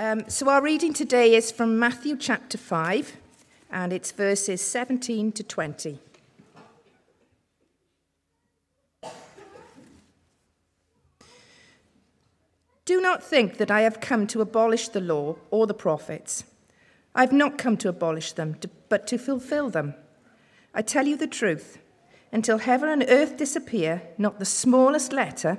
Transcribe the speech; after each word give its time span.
Um, 0.00 0.30
so, 0.30 0.48
our 0.48 0.62
reading 0.62 0.92
today 0.92 1.34
is 1.34 1.50
from 1.50 1.76
Matthew 1.76 2.16
chapter 2.16 2.56
5, 2.56 3.16
and 3.68 3.92
it's 3.92 4.12
verses 4.12 4.60
17 4.60 5.32
to 5.32 5.42
20. 5.42 5.98
Do 12.84 13.00
not 13.00 13.24
think 13.24 13.56
that 13.56 13.72
I 13.72 13.80
have 13.80 14.00
come 14.00 14.28
to 14.28 14.40
abolish 14.40 14.86
the 14.86 15.00
law 15.00 15.34
or 15.50 15.66
the 15.66 15.74
prophets. 15.74 16.44
I 17.12 17.22
have 17.22 17.32
not 17.32 17.58
come 17.58 17.76
to 17.78 17.88
abolish 17.88 18.34
them, 18.34 18.54
but 18.88 19.08
to 19.08 19.18
fulfill 19.18 19.68
them. 19.68 19.94
I 20.72 20.82
tell 20.82 21.08
you 21.08 21.16
the 21.16 21.26
truth. 21.26 21.78
Until 22.30 22.58
heaven 22.58 22.88
and 22.88 23.04
earth 23.08 23.36
disappear, 23.36 24.02
not 24.16 24.38
the 24.38 24.44
smallest 24.44 25.12
letter, 25.12 25.58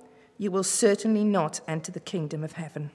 you 0.41 0.49
will 0.49 0.63
certainly 0.63 1.23
not 1.23 1.59
enter 1.67 1.91
the 1.91 1.99
kingdom 1.99 2.43
of 2.43 2.53
heaven. 2.53 2.89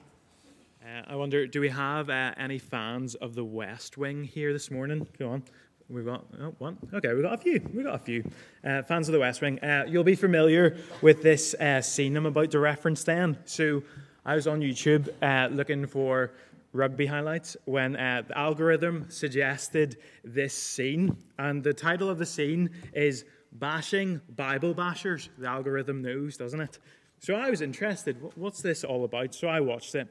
Uh, 0.83 1.03
I 1.07 1.15
wonder, 1.15 1.47
do 1.47 1.61
we 1.61 1.69
have 1.69 2.09
uh, 2.09 2.33
any 2.35 2.59
fans 2.59 3.15
of 3.15 3.35
the 3.35 3.45
West 3.45 3.97
Wing 3.97 4.25
here 4.25 4.51
this 4.51 4.69
morning? 4.69 5.07
Go 5.17 5.29
on. 5.29 5.43
We've 5.87 6.05
got 6.05 6.25
oh, 6.41 6.53
one. 6.57 6.77
Okay, 6.93 7.13
we've 7.13 7.23
got 7.23 7.35
a 7.35 7.37
few. 7.37 7.61
We've 7.73 7.85
got 7.85 7.95
a 7.95 7.99
few. 7.99 8.29
Uh, 8.65 8.81
fans 8.81 9.07
of 9.07 9.13
the 9.13 9.19
West 9.19 9.39
Wing. 9.39 9.63
Uh, 9.63 9.85
you'll 9.87 10.03
be 10.03 10.15
familiar 10.15 10.75
with 11.01 11.23
this 11.23 11.53
uh, 11.53 11.79
scene 11.79 12.17
I'm 12.17 12.25
about 12.25 12.51
to 12.51 12.59
reference 12.59 13.05
then. 13.05 13.37
So, 13.45 13.81
I 14.25 14.35
was 14.35 14.45
on 14.45 14.59
YouTube 14.59 15.07
uh, 15.21 15.47
looking 15.49 15.87
for 15.87 16.33
rugby 16.73 17.05
highlights 17.05 17.55
when 17.63 17.95
uh, 17.95 18.23
the 18.27 18.37
algorithm 18.37 19.05
suggested 19.09 19.95
this 20.25 20.53
scene. 20.53 21.15
And 21.39 21.63
the 21.63 21.73
title 21.73 22.09
of 22.09 22.17
the 22.17 22.25
scene 22.25 22.71
is 22.91 23.23
Bashing 23.53 24.19
Bible 24.35 24.75
Bashers. 24.75 25.29
The 25.37 25.47
algorithm 25.47 26.01
knows, 26.01 26.35
doesn't 26.35 26.59
it? 26.59 26.79
So 27.19 27.33
I 27.33 27.49
was 27.49 27.61
interested. 27.61 28.17
What's 28.35 28.61
this 28.61 28.83
all 28.83 29.03
about? 29.03 29.33
So 29.33 29.47
I 29.47 29.59
watched 29.59 29.95
it. 29.95 30.07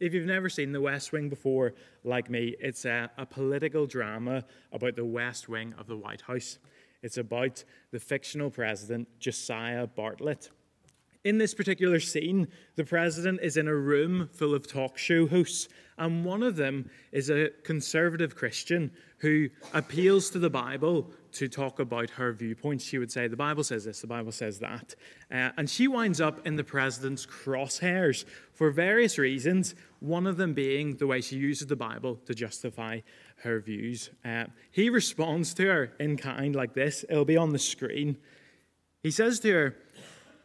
If 0.00 0.14
you've 0.14 0.26
never 0.26 0.48
seen 0.48 0.72
The 0.72 0.80
West 0.80 1.12
Wing 1.12 1.28
before, 1.28 1.74
like 2.04 2.30
me, 2.30 2.54
it's 2.60 2.84
a, 2.84 3.10
a 3.18 3.26
political 3.26 3.86
drama 3.86 4.44
about 4.72 4.96
the 4.96 5.04
West 5.04 5.48
Wing 5.48 5.74
of 5.78 5.86
the 5.86 5.96
White 5.96 6.22
House. 6.22 6.58
It's 7.02 7.18
about 7.18 7.62
the 7.92 8.00
fictional 8.00 8.50
president, 8.50 9.08
Josiah 9.20 9.86
Bartlet. 9.86 10.50
In 11.24 11.38
this 11.38 11.54
particular 11.54 12.00
scene, 12.00 12.48
the 12.76 12.84
president 12.84 13.40
is 13.42 13.56
in 13.56 13.68
a 13.68 13.74
room 13.74 14.28
full 14.32 14.54
of 14.54 14.66
talk 14.66 14.96
show 14.96 15.26
hosts, 15.26 15.68
and 15.98 16.24
one 16.24 16.42
of 16.42 16.56
them 16.56 16.88
is 17.10 17.30
a 17.30 17.50
conservative 17.64 18.34
Christian 18.34 18.92
who 19.18 19.48
appeals 19.74 20.30
to 20.30 20.38
the 20.38 20.50
Bible 20.50 21.10
to 21.36 21.48
talk 21.48 21.78
about 21.80 22.10
her 22.10 22.32
viewpoints. 22.32 22.84
She 22.84 22.98
would 22.98 23.12
say, 23.12 23.28
The 23.28 23.36
Bible 23.36 23.64
says 23.64 23.84
this, 23.84 24.00
the 24.00 24.06
Bible 24.06 24.32
says 24.32 24.58
that. 24.60 24.94
Uh, 25.30 25.50
and 25.56 25.68
she 25.68 25.86
winds 25.86 26.20
up 26.20 26.46
in 26.46 26.56
the 26.56 26.64
president's 26.64 27.26
crosshairs 27.26 28.24
for 28.52 28.70
various 28.70 29.18
reasons, 29.18 29.74
one 30.00 30.26
of 30.26 30.36
them 30.36 30.54
being 30.54 30.96
the 30.96 31.06
way 31.06 31.20
she 31.20 31.36
uses 31.36 31.66
the 31.66 31.76
Bible 31.76 32.16
to 32.26 32.34
justify 32.34 33.00
her 33.42 33.60
views. 33.60 34.10
Uh, 34.24 34.44
he 34.70 34.88
responds 34.88 35.52
to 35.54 35.66
her 35.66 35.92
in 36.00 36.16
kind 36.16 36.56
like 36.56 36.74
this, 36.74 37.04
it'll 37.08 37.24
be 37.24 37.36
on 37.36 37.52
the 37.52 37.58
screen. 37.58 38.16
He 39.02 39.10
says 39.10 39.40
to 39.40 39.52
her, 39.52 39.76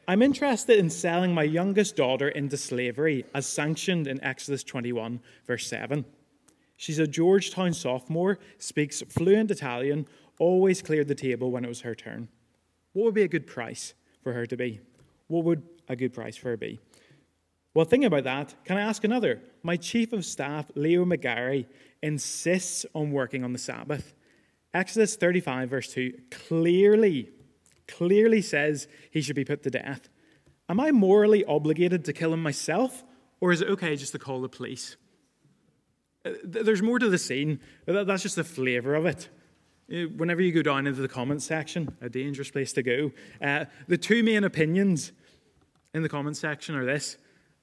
I'm 0.07 0.21
interested 0.21 0.77
in 0.77 0.89
selling 0.89 1.33
my 1.33 1.43
youngest 1.43 1.95
daughter 1.95 2.27
into 2.27 2.57
slavery 2.57 3.25
as 3.33 3.45
sanctioned 3.45 4.07
in 4.07 4.21
Exodus 4.23 4.63
21, 4.63 5.21
verse 5.47 5.67
7. 5.67 6.03
She's 6.75 6.97
a 6.97 7.05
Georgetown 7.05 7.73
sophomore, 7.73 8.39
speaks 8.57 9.03
fluent 9.07 9.51
Italian, 9.51 10.07
always 10.41 10.81
cleared 10.81 11.07
the 11.07 11.15
table 11.15 11.51
when 11.51 11.63
it 11.63 11.67
was 11.67 11.81
her 11.81 11.93
turn. 11.93 12.27
What 12.93 13.05
would 13.05 13.13
be 13.13 13.21
a 13.21 13.27
good 13.27 13.45
price 13.45 13.93
for 14.23 14.33
her 14.33 14.47
to 14.47 14.57
be? 14.57 14.81
What 15.27 15.45
would 15.45 15.61
a 15.87 15.95
good 15.95 16.13
price 16.13 16.35
for 16.35 16.49
her 16.49 16.57
be? 16.57 16.79
Well, 17.75 17.85
thinking 17.85 18.07
about 18.07 18.23
that, 18.23 18.55
can 18.65 18.75
I 18.75 18.81
ask 18.81 19.03
another? 19.03 19.41
My 19.61 19.77
chief 19.77 20.11
of 20.13 20.25
staff, 20.25 20.65
Leo 20.75 21.05
McGarry, 21.05 21.67
insists 22.01 22.87
on 22.95 23.11
working 23.11 23.43
on 23.43 23.53
the 23.53 23.59
Sabbath. 23.59 24.15
Exodus 24.73 25.15
35, 25.15 25.69
verse 25.69 25.93
2, 25.93 26.13
clearly 26.31 27.29
clearly 27.87 28.41
says 28.41 28.87
he 29.11 29.21
should 29.21 29.35
be 29.35 29.45
put 29.45 29.63
to 29.63 29.69
death. 29.69 30.09
Am 30.69 30.79
I 30.79 30.91
morally 30.91 31.43
obligated 31.45 32.05
to 32.05 32.13
kill 32.13 32.33
him 32.33 32.41
myself, 32.41 33.03
or 33.41 33.51
is 33.51 33.61
it 33.61 33.67
okay 33.67 33.95
just 33.95 34.13
to 34.13 34.19
call 34.19 34.41
the 34.41 34.49
police? 34.49 34.95
Uh, 36.23 36.31
there's 36.43 36.81
more 36.81 36.99
to 36.99 37.09
the 37.09 37.17
scene. 37.17 37.59
That's 37.85 38.23
just 38.23 38.37
the 38.37 38.43
flavor 38.43 38.95
of 38.95 39.05
it. 39.05 39.27
Uh, 39.91 40.03
whenever 40.15 40.41
you 40.41 40.51
go 40.51 40.61
down 40.61 40.87
into 40.87 41.01
the 41.01 41.07
comments 41.07 41.45
section, 41.45 41.95
a 42.01 42.09
dangerous 42.09 42.49
place 42.49 42.71
to 42.73 42.83
go, 42.83 43.11
uh, 43.41 43.65
the 43.87 43.97
two 43.97 44.23
main 44.23 44.43
opinions 44.43 45.11
in 45.93 46.01
the 46.01 46.09
comments 46.09 46.39
section 46.39 46.75
are 46.75 46.85
this 46.85 47.17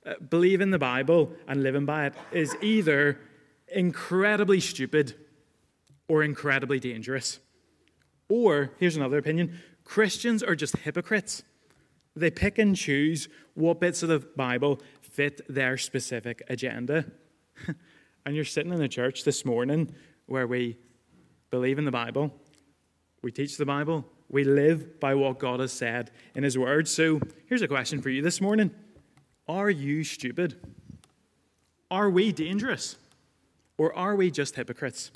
uh, 0.04 0.14
believe 0.28 0.60
in 0.60 0.70
the 0.70 0.78
Bible 0.78 1.32
and 1.46 1.62
living 1.62 1.86
by 1.86 2.06
it 2.06 2.14
is 2.32 2.54
either 2.60 3.18
incredibly 3.68 4.60
stupid 4.60 5.14
or 6.06 6.22
incredibly 6.22 6.78
dangerous. 6.78 7.38
Or, 8.28 8.72
here's 8.78 8.96
another 8.96 9.18
opinion 9.18 9.58
Christians 9.84 10.42
are 10.42 10.54
just 10.54 10.76
hypocrites. 10.78 11.42
They 12.14 12.30
pick 12.30 12.58
and 12.58 12.76
choose 12.76 13.28
what 13.54 13.80
bits 13.80 14.02
of 14.02 14.08
the 14.08 14.18
Bible 14.18 14.80
fit 15.00 15.40
their 15.48 15.78
specific 15.78 16.42
agenda. 16.48 17.06
and 18.26 18.34
you're 18.34 18.44
sitting 18.44 18.72
in 18.72 18.82
a 18.82 18.88
church 18.88 19.24
this 19.24 19.44
morning 19.44 19.94
where 20.26 20.46
we 20.46 20.78
believe 21.50 21.78
in 21.78 21.84
the 21.84 21.90
Bible, 21.90 22.34
we 23.22 23.32
teach 23.32 23.56
the 23.56 23.66
Bible, 23.66 24.04
we 24.28 24.44
live 24.44 25.00
by 25.00 25.14
what 25.14 25.38
God 25.38 25.60
has 25.60 25.72
said 25.72 26.10
in 26.34 26.44
His 26.44 26.58
Word. 26.58 26.86
So 26.86 27.20
here's 27.46 27.62
a 27.62 27.68
question 27.68 28.02
for 28.02 28.10
you 28.10 28.22
this 28.22 28.40
morning 28.40 28.70
Are 29.46 29.70
you 29.70 30.04
stupid? 30.04 30.56
Are 31.90 32.10
we 32.10 32.32
dangerous? 32.32 32.96
Or 33.78 33.94
are 33.94 34.16
we 34.16 34.30
just 34.30 34.56
hypocrites? 34.56 35.10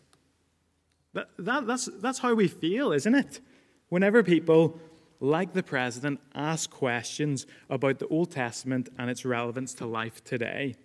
That, 1.15 1.29
that, 1.39 1.67
that's, 1.67 1.89
that's 2.01 2.21
how 2.21 2.35
we 2.35 2.49
feel, 2.49 2.93
isn't 2.93 3.15
it? 3.15 3.41
Whenever 3.89 4.23
people, 4.23 4.81
like 5.21 5.53
the 5.53 5.63
president, 5.63 6.21
ask 6.35 6.71
questions 6.71 7.47
about 7.69 7.99
the 7.99 8.07
Old 8.07 8.31
Testament 8.31 8.89
and 8.99 9.11
its 9.11 9.25
relevance 9.25 9.75
to 9.75 9.87
life 9.87 10.25
today, 10.25 10.77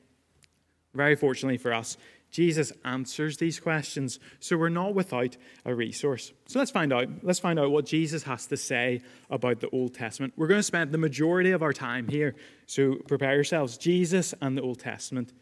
very 0.93 1.15
fortunately 1.15 1.57
for 1.57 1.73
us, 1.73 1.97
Jesus 2.31 2.73
answers 2.83 3.37
these 3.37 3.59
questions, 3.59 4.19
so 4.39 4.57
we're 4.57 4.69
not 4.69 4.93
without 4.93 5.37
a 5.65 5.73
resource. 5.73 6.33
So 6.45 6.59
let's 6.59 6.71
find 6.71 6.91
out. 6.91 7.07
Let's 7.23 7.39
find 7.39 7.57
out 7.57 7.71
what 7.71 7.85
Jesus 7.85 8.23
has 8.23 8.45
to 8.47 8.57
say 8.57 9.01
about 9.29 9.59
the 9.59 9.69
Old 9.69 9.93
Testament. 9.93 10.33
We're 10.35 10.47
going 10.47 10.59
to 10.59 10.63
spend 10.63 10.91
the 10.91 10.97
majority 10.97 11.51
of 11.51 11.63
our 11.63 11.73
time 11.73 12.07
here, 12.07 12.35
so 12.65 12.95
prepare 13.07 13.35
yourselves. 13.35 13.77
Jesus 13.77 14.33
and 14.41 14.57
the 14.57 14.61
Old 14.61 14.79
Testament. 14.79 15.33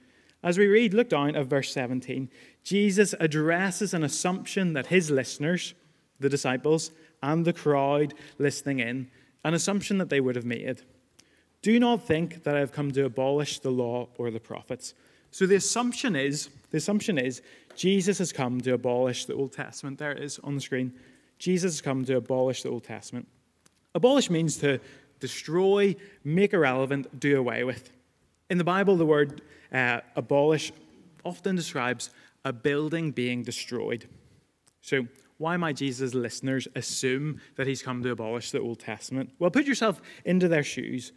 As 0.44 0.60
we 0.60 0.68
read, 0.68 0.94
look 0.94 1.10
down 1.10 1.36
at 1.36 1.48
verse 1.48 1.74
17. 1.74 2.30
Jesus 2.64 3.16
addresses 3.20 3.94
an 3.94 4.04
assumption 4.04 4.74
that 4.74 4.88
his 4.88 5.10
listeners, 5.10 5.74
the 6.20 6.30
disciples, 6.30 6.92
and 7.24 7.46
the 7.46 7.54
crowd 7.54 8.14
listening 8.38 8.80
in, 8.80 9.10
an 9.44 9.56
assumption 9.56 9.98
that 9.98 10.10
they 10.10 10.22
would 10.22 10.36
have 10.36 10.46
made. 10.46 10.84
Do 11.64 11.80
not 11.80 12.06
think 12.06 12.44
that 12.44 12.56
I 12.56 12.60
have 12.60 12.72
come 12.72 12.92
to 12.92 13.06
abolish 13.06 13.58
the 13.60 13.72
law 13.72 14.10
or 14.20 14.30
the 14.30 14.40
prophets. 14.40 14.94
So 15.36 15.46
the 15.46 15.56
assumption 15.56 16.16
is, 16.16 16.48
the 16.72 16.78
assumption 16.78 17.18
is 17.18 17.42
Jesus 17.76 18.20
has 18.20 18.32
come 18.32 18.62
to 18.62 18.74
abolish 18.74 19.26
the 19.26 19.34
Old 19.34 19.52
Testament. 19.52 20.00
There 20.00 20.14
it 20.14 20.24
is 20.24 20.40
on 20.46 20.56
the 20.56 20.62
screen. 20.62 20.94
Jesus 21.40 21.74
has 21.74 21.82
come 21.82 22.06
to 22.06 22.16
abolish 22.16 22.64
the 22.64 22.70
Old 22.70 22.86
Testament. 22.86 23.28
Abolish 23.94 24.30
means 24.30 24.56
to 24.60 24.80
destroy, 25.20 25.98
make 26.24 26.54
irrelevant, 26.54 27.20
do 27.20 27.38
away 27.38 27.66
with. 27.66 27.92
In 28.50 28.58
the 28.58 28.64
Bible, 28.64 28.96
the 28.96 29.06
word 29.06 29.42
uh, 29.74 30.00
abolish 30.16 30.72
often 31.26 31.58
describes 31.58 32.12
a 32.46 32.54
building 32.54 33.12
being 33.12 33.44
destroyed. 33.44 34.08
So, 34.80 35.06
why 35.38 35.58
might 35.58 35.76
Jesus' 35.76 36.14
listeners 36.14 36.66
assume 36.76 37.42
that 37.58 37.68
he's 37.68 37.82
come 37.82 38.02
to 38.04 38.12
abolish 38.12 38.52
the 38.52 38.62
Old 38.62 38.80
Testament? 38.80 39.32
Well, 39.38 39.52
put 39.52 39.66
yourself 39.66 40.02
into 40.24 40.48
their 40.48 40.64
shoes. 40.64 41.12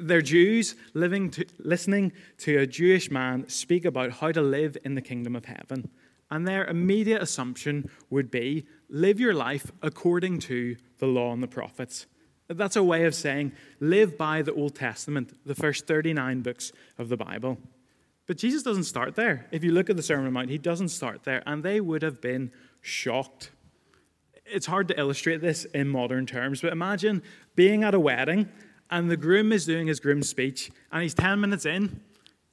They're 0.00 0.22
Jews 0.22 0.76
living 0.94 1.30
to, 1.32 1.44
listening 1.58 2.12
to 2.38 2.58
a 2.58 2.66
Jewish 2.66 3.10
man 3.10 3.48
speak 3.48 3.84
about 3.84 4.12
how 4.12 4.32
to 4.32 4.40
live 4.40 4.76
in 4.84 4.94
the 4.94 5.02
kingdom 5.02 5.36
of 5.36 5.44
heaven. 5.44 5.90
And 6.30 6.46
their 6.46 6.64
immediate 6.64 7.22
assumption 7.22 7.90
would 8.08 8.30
be 8.30 8.66
live 8.88 9.20
your 9.20 9.34
life 9.34 9.70
according 9.82 10.38
to 10.40 10.76
the 10.98 11.06
law 11.06 11.32
and 11.32 11.42
the 11.42 11.48
prophets. 11.48 12.06
That's 12.48 12.76
a 12.76 12.82
way 12.82 13.04
of 13.04 13.14
saying 13.14 13.52
live 13.78 14.16
by 14.16 14.42
the 14.42 14.54
Old 14.54 14.74
Testament, 14.74 15.34
the 15.44 15.54
first 15.54 15.86
39 15.86 16.40
books 16.40 16.72
of 16.98 17.08
the 17.08 17.16
Bible. 17.16 17.58
But 18.26 18.38
Jesus 18.38 18.62
doesn't 18.62 18.84
start 18.84 19.16
there. 19.16 19.46
If 19.50 19.64
you 19.64 19.72
look 19.72 19.90
at 19.90 19.96
the 19.96 20.02
Sermon 20.02 20.26
on 20.26 20.32
the 20.32 20.38
Mount, 20.38 20.50
he 20.50 20.58
doesn't 20.58 20.88
start 20.88 21.24
there, 21.24 21.42
and 21.46 21.62
they 21.62 21.80
would 21.80 22.02
have 22.02 22.20
been 22.20 22.52
shocked. 22.80 23.50
It's 24.46 24.66
hard 24.66 24.88
to 24.88 24.98
illustrate 24.98 25.40
this 25.40 25.64
in 25.66 25.88
modern 25.88 26.26
terms, 26.26 26.60
but 26.60 26.72
imagine 26.72 27.22
being 27.54 27.84
at 27.84 27.94
a 27.94 28.00
wedding 28.00 28.48
and 28.90 29.10
the 29.10 29.16
groom 29.16 29.52
is 29.52 29.64
doing 29.66 29.86
his 29.86 30.00
groom 30.00 30.22
speech, 30.22 30.70
and 30.90 31.02
he's 31.02 31.14
10 31.14 31.40
minutes 31.40 31.64
in 31.64 32.00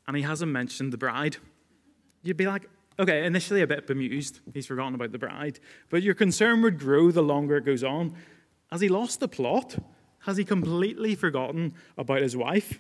and 0.08 0.16
he 0.16 0.24
hasn't 0.24 0.52
mentioned 0.52 0.94
the 0.94 0.98
bride. 0.98 1.38
You'd 2.24 2.38
be 2.38 2.48
like, 2.48 2.70
okay, 3.00 3.26
initially 3.26 3.62
a 3.62 3.68
bit 3.68 3.88
bemused, 3.88 4.40
he's 4.54 4.66
forgotten 4.66 4.96
about 4.96 5.12
the 5.12 5.20
bride, 5.20 5.60
but 5.90 6.02
your 6.02 6.16
concern 6.16 6.62
would 6.62 6.80
grow 6.80 7.12
the 7.12 7.22
longer 7.22 7.58
it 7.58 7.66
goes 7.66 7.84
on. 7.84 8.16
Has 8.72 8.82
he 8.82 8.90
lost 8.90 9.20
the 9.20 9.28
plot? 9.28 9.78
Has 10.20 10.38
he 10.38 10.44
completely 10.44 11.16
forgotten 11.16 11.74
about 11.98 12.22
his 12.22 12.36
wife? 12.36 12.80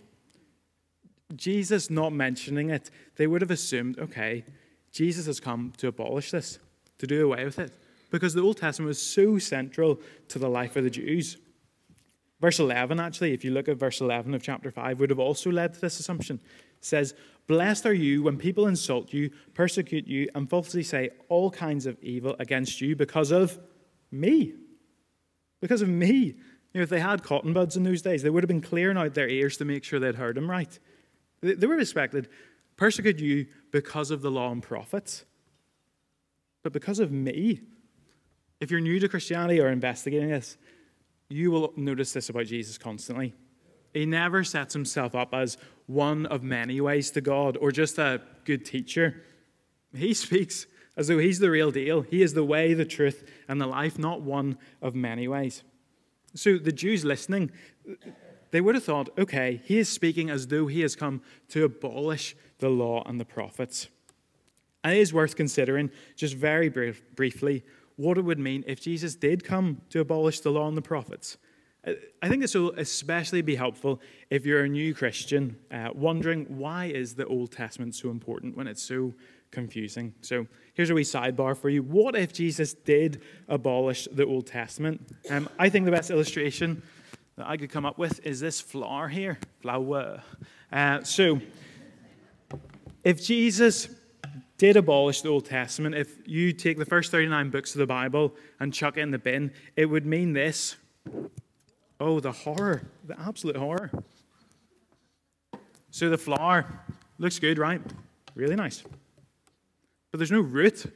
Jesus 1.35 1.89
not 1.89 2.13
mentioning 2.13 2.69
it, 2.69 2.89
they 3.15 3.27
would 3.27 3.41
have 3.41 3.51
assumed, 3.51 3.99
okay, 3.99 4.45
Jesus 4.91 5.25
has 5.25 5.39
come 5.39 5.73
to 5.77 5.87
abolish 5.87 6.31
this, 6.31 6.59
to 6.97 7.07
do 7.07 7.25
away 7.25 7.43
with 7.45 7.59
it, 7.59 7.73
because 8.09 8.33
the 8.33 8.41
Old 8.41 8.57
Testament 8.57 8.87
was 8.87 9.01
so 9.01 9.37
central 9.37 9.99
to 10.29 10.39
the 10.39 10.49
life 10.49 10.75
of 10.75 10.83
the 10.83 10.89
Jews. 10.89 11.37
Verse 12.39 12.59
11, 12.59 12.99
actually, 12.99 13.33
if 13.33 13.43
you 13.43 13.51
look 13.51 13.67
at 13.67 13.77
verse 13.77 13.99
11 13.99 14.33
of 14.33 14.43
chapter 14.43 14.69
5, 14.69 14.99
would 14.99 15.09
have 15.09 15.19
also 15.19 15.51
led 15.51 15.73
to 15.73 15.81
this 15.81 15.99
assumption. 15.99 16.39
It 16.77 16.85
says, 16.85 17.15
Blessed 17.47 17.85
are 17.85 17.93
you 17.93 18.23
when 18.23 18.37
people 18.37 18.67
insult 18.67 19.13
you, 19.13 19.31
persecute 19.53 20.05
you, 20.05 20.29
and 20.35 20.49
falsely 20.49 20.83
say 20.83 21.09
all 21.29 21.49
kinds 21.49 21.85
of 21.85 21.97
evil 22.03 22.35
against 22.39 22.81
you 22.81 22.95
because 22.95 23.31
of 23.31 23.57
me. 24.11 24.53
Because 25.61 25.81
of 25.81 25.89
me. 25.89 26.35
You 26.73 26.81
know, 26.81 26.83
if 26.83 26.89
they 26.89 26.99
had 26.99 27.23
cotton 27.23 27.53
buds 27.53 27.75
in 27.75 27.83
those 27.83 28.01
days, 28.01 28.21
they 28.21 28.29
would 28.29 28.43
have 28.43 28.49
been 28.49 28.61
clearing 28.61 28.97
out 28.97 29.15
their 29.15 29.29
ears 29.29 29.57
to 29.57 29.65
make 29.65 29.83
sure 29.83 29.99
they'd 29.99 30.15
heard 30.15 30.37
him 30.37 30.51
right. 30.51 30.77
They 31.41 31.65
were 31.65 31.79
expected, 31.79 32.29
persecute 32.75 33.19
you 33.19 33.47
because 33.71 34.11
of 34.11 34.21
the 34.21 34.29
law 34.29 34.51
and 34.51 34.61
prophets, 34.61 35.25
but 36.63 36.73
because 36.73 36.99
of 36.99 37.11
me. 37.11 37.61
If 38.59 38.71
you're 38.71 38.81
new 38.81 38.99
to 38.99 39.07
Christianity 39.07 39.61
or 39.61 39.69
investigating 39.69 40.29
this, 40.29 40.57
you 41.29 41.51
will 41.51 41.73
notice 41.75 42.13
this 42.13 42.29
about 42.29 42.45
Jesus 42.45 42.77
constantly. 42.77 43.33
He 43.93 44.05
never 44.05 44.43
sets 44.43 44.73
himself 44.73 45.15
up 45.15 45.33
as 45.33 45.57
one 45.87 46.25
of 46.27 46.43
many 46.43 46.79
ways 46.81 47.09
to 47.11 47.21
God 47.21 47.57
or 47.57 47.71
just 47.71 47.97
a 47.97 48.21
good 48.45 48.65
teacher. 48.65 49.23
He 49.95 50.13
speaks 50.13 50.67
as 50.95 51.07
though 51.07 51.17
he's 51.17 51.39
the 51.39 51.51
real 51.51 51.71
deal. 51.71 52.01
He 52.01 52.21
is 52.21 52.33
the 52.33 52.43
way, 52.43 52.73
the 52.73 52.85
truth, 52.85 53.29
and 53.47 53.59
the 53.61 53.67
life, 53.67 53.97
not 53.97 54.21
one 54.21 54.57
of 54.81 54.95
many 54.95 55.27
ways. 55.27 55.63
So 56.33 56.57
the 56.57 56.71
Jews 56.71 57.05
listening, 57.05 57.51
they 58.51 58.61
would 58.61 58.75
have 58.75 58.83
thought, 58.83 59.09
okay, 59.17 59.61
he 59.63 59.79
is 59.79 59.89
speaking 59.89 60.29
as 60.29 60.47
though 60.47 60.67
he 60.67 60.81
has 60.81 60.95
come 60.95 61.21
to 61.49 61.63
abolish 61.63 62.35
the 62.59 62.69
law 62.69 63.03
and 63.05 63.19
the 63.19 63.25
prophets. 63.25 63.87
And 64.83 64.95
it 64.95 64.99
is 64.99 65.13
worth 65.13 65.35
considering, 65.35 65.89
just 66.15 66.35
very 66.35 66.69
brief, 66.69 67.01
briefly, 67.15 67.63
what 67.97 68.17
it 68.17 68.21
would 68.21 68.39
mean 68.39 68.63
if 68.67 68.79
Jesus 68.79 69.15
did 69.15 69.43
come 69.43 69.81
to 69.89 69.99
abolish 69.99 70.39
the 70.39 70.51
law 70.51 70.67
and 70.67 70.77
the 70.77 70.81
prophets. 70.81 71.37
Uh, 71.85 71.93
I 72.21 72.29
think 72.29 72.41
this 72.41 72.55
will 72.55 72.71
especially 72.77 73.41
be 73.41 73.55
helpful 73.55 73.99
if 74.29 74.45
you're 74.45 74.63
a 74.63 74.69
new 74.69 74.93
Christian 74.93 75.57
uh, 75.71 75.89
wondering 75.93 76.45
why 76.57 76.85
is 76.85 77.15
the 77.15 77.25
Old 77.25 77.51
Testament 77.51 77.95
so 77.95 78.09
important 78.09 78.55
when 78.55 78.67
it's 78.67 78.83
so 78.83 79.13
confusing. 79.51 80.13
So 80.21 80.47
here's 80.73 80.89
a 80.89 80.93
wee 80.93 81.03
sidebar 81.03 81.57
for 81.57 81.69
you. 81.69 81.81
What 81.81 82.15
if 82.15 82.33
Jesus 82.33 82.73
did 82.73 83.21
abolish 83.47 84.07
the 84.11 84.25
Old 84.25 84.47
Testament? 84.47 85.01
Um, 85.29 85.49
I 85.57 85.69
think 85.69 85.85
the 85.85 85.91
best 85.91 86.11
illustration 86.11 86.83
that 87.37 87.47
I 87.47 87.57
could 87.57 87.71
come 87.71 87.85
up 87.85 87.97
with 87.97 88.25
is 88.25 88.39
this 88.39 88.61
flower 88.61 89.07
here. 89.07 89.39
Flower. 89.61 90.21
Uh, 90.71 91.03
so, 91.03 91.39
if 93.03 93.23
Jesus 93.23 93.87
did 94.57 94.75
abolish 94.75 95.21
the 95.21 95.29
Old 95.29 95.45
Testament, 95.45 95.95
if 95.95 96.17
you 96.27 96.51
take 96.51 96.77
the 96.77 96.85
first 96.85 97.11
39 97.11 97.49
books 97.49 97.75
of 97.75 97.79
the 97.79 97.85
Bible 97.85 98.35
and 98.59 98.73
chuck 98.73 98.97
it 98.97 99.01
in 99.01 99.11
the 99.11 99.19
bin, 99.19 99.51
it 99.75 99.85
would 99.85 100.05
mean 100.05 100.33
this. 100.33 100.75
Oh, 101.99 102.19
the 102.19 102.31
horror, 102.31 102.83
the 103.05 103.19
absolute 103.19 103.57
horror. 103.57 103.91
So 105.91 106.09
the 106.09 106.17
flower 106.17 106.81
looks 107.17 107.39
good, 107.39 107.57
right? 107.57 107.81
Really 108.35 108.55
nice. 108.55 108.83
But 110.11 110.19
there's 110.19 110.31
no 110.31 110.41
root, 110.41 110.91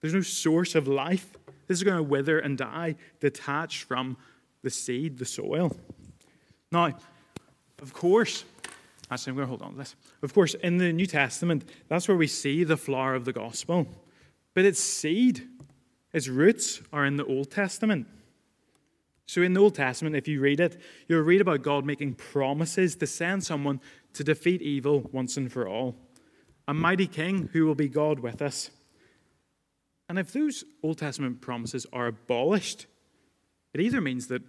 there's 0.00 0.14
no 0.14 0.22
source 0.22 0.74
of 0.74 0.88
life. 0.88 1.36
This 1.66 1.78
is 1.78 1.82
going 1.84 1.96
to 1.96 2.02
wither 2.02 2.38
and 2.38 2.58
die, 2.58 2.96
detached 3.20 3.84
from 3.84 4.16
the 4.62 4.70
seed, 4.70 5.18
the 5.18 5.24
soil. 5.24 5.76
Now, 6.70 6.92
of 7.80 7.92
course, 7.92 8.44
actually, 9.10 9.30
I'm 9.30 9.36
going 9.36 9.46
to 9.46 9.50
hold 9.50 9.62
on 9.62 9.72
to 9.72 9.78
this. 9.78 9.96
Of 10.22 10.34
course, 10.34 10.54
in 10.54 10.78
the 10.78 10.92
New 10.92 11.06
Testament, 11.06 11.68
that's 11.88 12.08
where 12.08 12.16
we 12.16 12.26
see 12.26 12.64
the 12.64 12.76
flower 12.76 13.14
of 13.14 13.24
the 13.24 13.32
gospel. 13.32 13.86
But 14.54 14.64
its 14.64 14.80
seed, 14.80 15.46
its 16.12 16.28
roots 16.28 16.82
are 16.92 17.04
in 17.04 17.16
the 17.16 17.24
Old 17.26 17.50
Testament. 17.50 18.06
So, 19.26 19.42
in 19.42 19.54
the 19.54 19.60
Old 19.60 19.74
Testament, 19.74 20.16
if 20.16 20.28
you 20.28 20.40
read 20.40 20.60
it, 20.60 20.80
you'll 21.08 21.22
read 21.22 21.40
about 21.40 21.62
God 21.62 21.84
making 21.84 22.14
promises 22.14 22.94
to 22.96 23.06
send 23.06 23.42
someone 23.42 23.80
to 24.12 24.22
defeat 24.22 24.60
evil 24.60 25.08
once 25.12 25.36
and 25.36 25.50
for 25.50 25.66
all. 25.66 25.96
A 26.68 26.74
mighty 26.74 27.06
king 27.06 27.48
who 27.52 27.66
will 27.66 27.74
be 27.74 27.88
God 27.88 28.20
with 28.20 28.42
us. 28.42 28.70
And 30.08 30.18
if 30.18 30.32
those 30.32 30.64
Old 30.82 30.98
Testament 30.98 31.40
promises 31.40 31.86
are 31.92 32.06
abolished, 32.06 32.86
it 33.72 33.80
either 33.80 34.00
means 34.00 34.28
that 34.28 34.42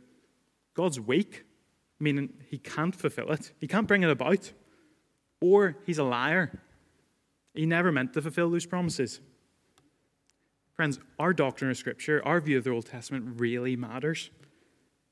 God's 0.73 0.99
weak, 0.99 1.45
meaning 2.00 2.33
he 2.50 2.57
can't 2.57 2.95
fulfill 2.95 3.31
it, 3.31 3.51
he 3.59 3.68
can't 3.68 3.88
bring 3.88 4.03
it 4.03 4.09
about, 4.09 4.51
or 5.42 5.77
he's 5.86 5.97
a 5.97 6.03
liar. 6.03 6.62
He 7.53 7.65
never 7.65 7.92
meant 7.92 8.13
to 8.13 8.21
fulfill 8.21 8.50
those 8.50 8.65
promises. 8.65 9.21
Friends, 10.74 11.00
our 11.19 11.33
doctrine 11.33 11.71
of 11.71 11.77
Scripture, 11.77 12.21
our 12.25 12.42
view 12.42 12.57
of 12.57 12.65
the 12.65 12.71
Old 12.71 12.86
Testament 12.86 13.39
really 13.39 13.77
matters. 13.77 14.30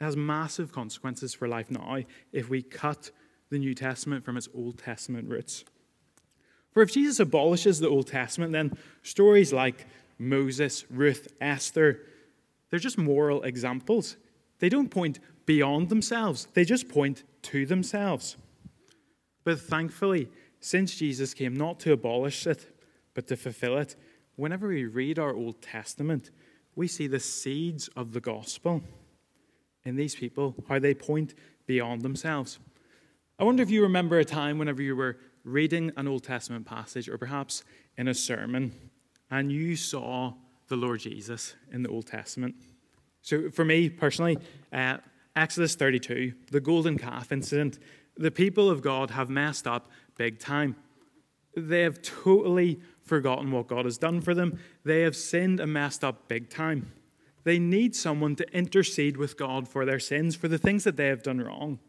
It 0.02 0.04
has 0.04 0.18
massive 0.18 0.74
consequences 0.74 1.34
for 1.34 1.48
life 1.48 1.72
now 1.72 2.00
if 2.34 2.50
we 2.50 2.62
cut 2.62 3.12
the 3.50 3.60
New 3.60 3.74
Testament 3.74 4.26
from 4.26 4.36
its 4.36 4.50
Old 4.54 4.78
Testament 4.78 5.30
roots. 5.30 5.64
For 6.72 6.82
if 6.82 6.92
Jesus 6.92 7.20
abolishes 7.20 7.80
the 7.80 7.88
Old 7.88 8.08
Testament, 8.08 8.52
then 8.52 8.78
stories 9.04 9.54
like 9.54 9.86
Moses, 10.18 10.86
Ruth, 10.90 11.28
Esther, 11.40 12.02
they're 12.70 12.80
just 12.80 12.98
moral 12.98 13.44
examples. 13.44 14.18
They 14.64 14.70
don't 14.70 14.88
point 14.88 15.20
beyond 15.46 15.90
themselves, 15.90 16.48
they 16.54 16.64
just 16.64 16.88
point 16.88 17.26
to 17.42 17.66
themselves. 17.66 18.38
But 19.44 19.60
thankfully, 19.60 20.30
since 20.62 20.96
Jesus 20.96 21.34
came 21.34 21.54
not 21.54 21.82
to 21.82 21.92
abolish 21.92 22.48
it, 22.48 22.74
but 23.14 23.28
to 23.28 23.36
fulfill 23.36 23.78
it, 23.78 23.98
whenever 24.38 24.70
we 24.70 24.86
read 24.86 25.20
our 25.20 25.34
Old 25.34 25.62
Testament, 25.62 26.32
we 26.78 26.88
see 26.88 27.08
the 27.08 27.20
seeds 27.20 27.90
of 27.98 28.14
the 28.14 28.22
gospel 28.22 28.82
in 29.84 29.98
these 29.98 30.16
people, 30.16 30.56
how 30.70 30.80
they 30.80 30.94
point 30.94 31.34
beyond 31.66 32.02
themselves. 32.02 32.58
I 33.38 33.44
wonder 33.44 33.64
if 33.64 33.70
you 33.70 33.82
remember 33.82 34.20
a 34.20 34.24
time 34.24 34.60
whenever 34.60 34.82
you 34.82 34.96
were 34.96 35.18
reading 35.44 35.92
an 35.98 36.08
Old 36.08 36.24
Testament 36.24 36.66
passage, 36.66 37.10
or 37.10 37.18
perhaps 37.18 37.66
in 37.98 38.08
a 38.08 38.14
sermon, 38.14 38.72
and 39.30 39.52
you 39.52 39.76
saw 39.76 40.36
the 40.70 40.78
Lord 40.78 41.02
Jesus 41.02 41.54
in 41.70 41.84
the 41.84 41.90
Old 41.90 42.08
Testament. 42.08 42.56
So, 43.24 43.50
for 43.50 43.64
me 43.64 43.90
personally, 43.90 44.38
uh, 44.72 44.98
Exodus 45.36 45.76
32, 45.76 46.34
the 46.52 46.60
golden 46.60 46.98
calf 46.98 47.32
incident, 47.32 47.80
the 48.16 48.30
people 48.30 48.70
of 48.70 48.82
God 48.82 49.12
have 49.12 49.30
messed 49.30 49.66
up 49.66 49.90
big 50.18 50.40
time. 50.40 50.76
They 51.56 51.82
have 51.82 52.02
totally 52.02 52.80
forgotten 53.02 53.52
what 53.52 53.68
God 53.68 53.86
has 53.86 53.98
done 53.98 54.22
for 54.22 54.34
them. 54.36 54.60
They 54.84 55.02
have 55.02 55.16
sinned 55.16 55.60
and 55.60 55.72
messed 55.72 56.04
up 56.04 56.28
big 56.28 56.50
time. 56.50 56.92
They 57.46 57.60
need 57.60 57.96
someone 57.96 58.36
to 58.36 58.56
intercede 58.56 59.18
with 59.18 59.38
God 59.38 59.68
for 59.68 59.86
their 59.86 60.00
sins, 60.00 60.36
for 60.36 60.50
the 60.50 60.58
things 60.58 60.84
that 60.84 60.98
they 60.98 61.08
have 61.08 61.24
done 61.24 61.40
wrong. 61.40 61.80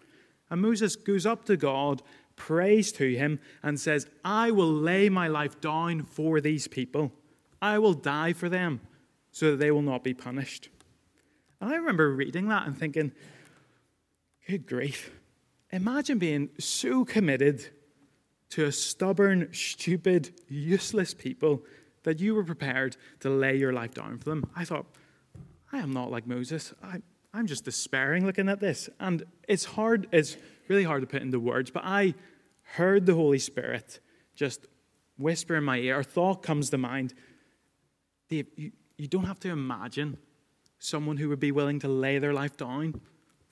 And 0.50 0.62
Moses 0.62 0.94
goes 0.94 1.26
up 1.26 1.44
to 1.46 1.56
God, 1.56 2.00
prays 2.36 2.92
to 2.92 3.14
him, 3.14 3.40
and 3.62 3.78
says, 3.80 4.06
I 4.24 4.52
will 4.52 4.72
lay 4.72 5.08
my 5.08 5.26
life 5.26 5.60
down 5.60 6.04
for 6.04 6.40
these 6.40 6.68
people. 6.68 7.12
I 7.60 7.78
will 7.78 7.94
die 7.94 8.32
for 8.32 8.48
them 8.48 8.80
so 9.32 9.52
that 9.52 9.56
they 9.56 9.70
will 9.72 9.82
not 9.82 10.04
be 10.04 10.14
punished. 10.14 10.68
I 11.64 11.76
remember 11.76 12.10
reading 12.10 12.48
that 12.48 12.66
and 12.66 12.76
thinking, 12.76 13.12
good 14.46 14.66
grief. 14.66 15.10
Imagine 15.70 16.18
being 16.18 16.50
so 16.58 17.04
committed 17.04 17.68
to 18.50 18.64
a 18.64 18.72
stubborn, 18.72 19.48
stupid, 19.52 20.30
useless 20.48 21.14
people 21.14 21.64
that 22.04 22.20
you 22.20 22.34
were 22.34 22.44
prepared 22.44 22.96
to 23.20 23.30
lay 23.30 23.56
your 23.56 23.72
life 23.72 23.94
down 23.94 24.18
for 24.18 24.30
them. 24.30 24.48
I 24.54 24.64
thought, 24.64 24.86
I 25.72 25.78
am 25.78 25.92
not 25.92 26.10
like 26.10 26.26
Moses. 26.26 26.72
I, 26.82 27.02
I'm 27.32 27.46
just 27.46 27.64
despairing 27.64 28.26
looking 28.26 28.48
at 28.48 28.60
this. 28.60 28.88
And 29.00 29.24
it's 29.48 29.64
hard, 29.64 30.06
it's 30.12 30.36
really 30.68 30.84
hard 30.84 31.00
to 31.00 31.06
put 31.06 31.22
into 31.22 31.40
words, 31.40 31.70
but 31.70 31.82
I 31.84 32.14
heard 32.76 33.06
the 33.06 33.14
Holy 33.14 33.38
Spirit 33.38 34.00
just 34.36 34.66
whisper 35.18 35.56
in 35.56 35.64
my 35.64 35.78
ear. 35.78 36.00
A 36.00 36.04
thought 36.04 36.42
comes 36.42 36.70
to 36.70 36.78
mind. 36.78 37.14
Dave, 38.28 38.46
you, 38.56 38.72
you 38.96 39.08
don't 39.08 39.24
have 39.24 39.40
to 39.40 39.50
imagine 39.50 40.18
someone 40.78 41.16
who 41.16 41.28
would 41.28 41.40
be 41.40 41.52
willing 41.52 41.80
to 41.80 41.88
lay 41.88 42.18
their 42.18 42.32
life 42.32 42.56
down 42.56 43.00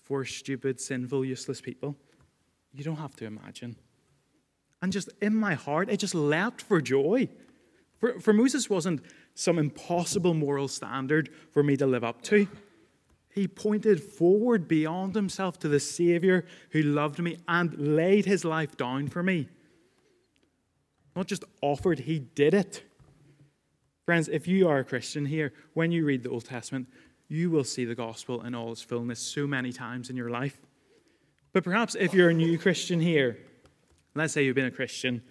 for 0.03 0.25
stupid, 0.25 0.81
sinful, 0.81 1.25
useless 1.25 1.61
people. 1.61 1.97
You 2.73 2.85
don't 2.85 2.97
have 2.97 3.17
to 3.17 3.25
imagine. 3.25 3.77
And 4.81 4.93
just 4.93 5.09
in 5.21 5.35
my 5.35 5.55
heart, 5.55 5.89
it 5.89 5.99
just 5.99 6.15
leapt 6.15 6.63
for 6.63 6.81
joy. 6.81 7.29
For, 7.99 8.19
for 8.21 8.33
Moses 8.33 8.69
wasn't 8.69 9.03
some 9.35 9.59
impossible 9.59 10.35
moral 10.35 10.69
standard 10.69 11.31
for 11.53 11.63
me 11.63 11.77
to 11.77 11.87
live 11.87 12.05
up 12.05 12.23
to. 12.23 12.49
He 13.33 13.49
pointed 13.49 14.03
forward 14.03 14.69
beyond 14.69 15.15
himself 15.15 15.59
to 15.61 15.69
the 15.69 15.81
Savior 15.81 16.45
who 16.71 16.83
loved 16.83 17.19
me 17.19 17.39
and 17.49 17.97
laid 17.97 18.27
his 18.27 18.45
life 18.45 18.77
down 18.77 19.09
for 19.09 19.23
me. 19.23 19.49
Not 21.17 21.29
just 21.29 21.45
offered, 21.63 22.01
he 22.01 22.19
did 22.19 22.53
it. 22.53 22.83
Friends, 24.05 24.29
if 24.29 24.49
you 24.49 24.69
are 24.69 24.79
a 24.79 24.85
Christian 24.85 25.27
here, 25.27 25.53
when 25.75 25.93
you 25.93 26.05
read 26.05 26.25
the 26.25 26.31
Old 26.31 26.45
Testament, 26.45 26.89
you 27.33 27.51
will 27.51 27.65
see 27.65 27.87
the 27.87 27.95
gospel 27.95 28.43
in 28.43 28.55
all 28.55 28.73
its 28.73 28.83
fullness 28.83 29.19
so 29.19 29.47
many 29.47 29.73
times 29.73 30.11
in 30.11 30.17
your 30.17 30.29
life. 30.29 30.61
But 31.55 31.65
perhaps 31.65 31.95
if 31.95 32.13
you're 32.13 32.29
a 32.29 32.35
new 32.35 32.59
Christian 32.59 33.01
here, 33.01 33.39
let's 34.15 34.35
say 34.35 34.45
you've 34.45 34.55
been 34.55 34.67
a 34.67 34.71
Christian 34.71 35.23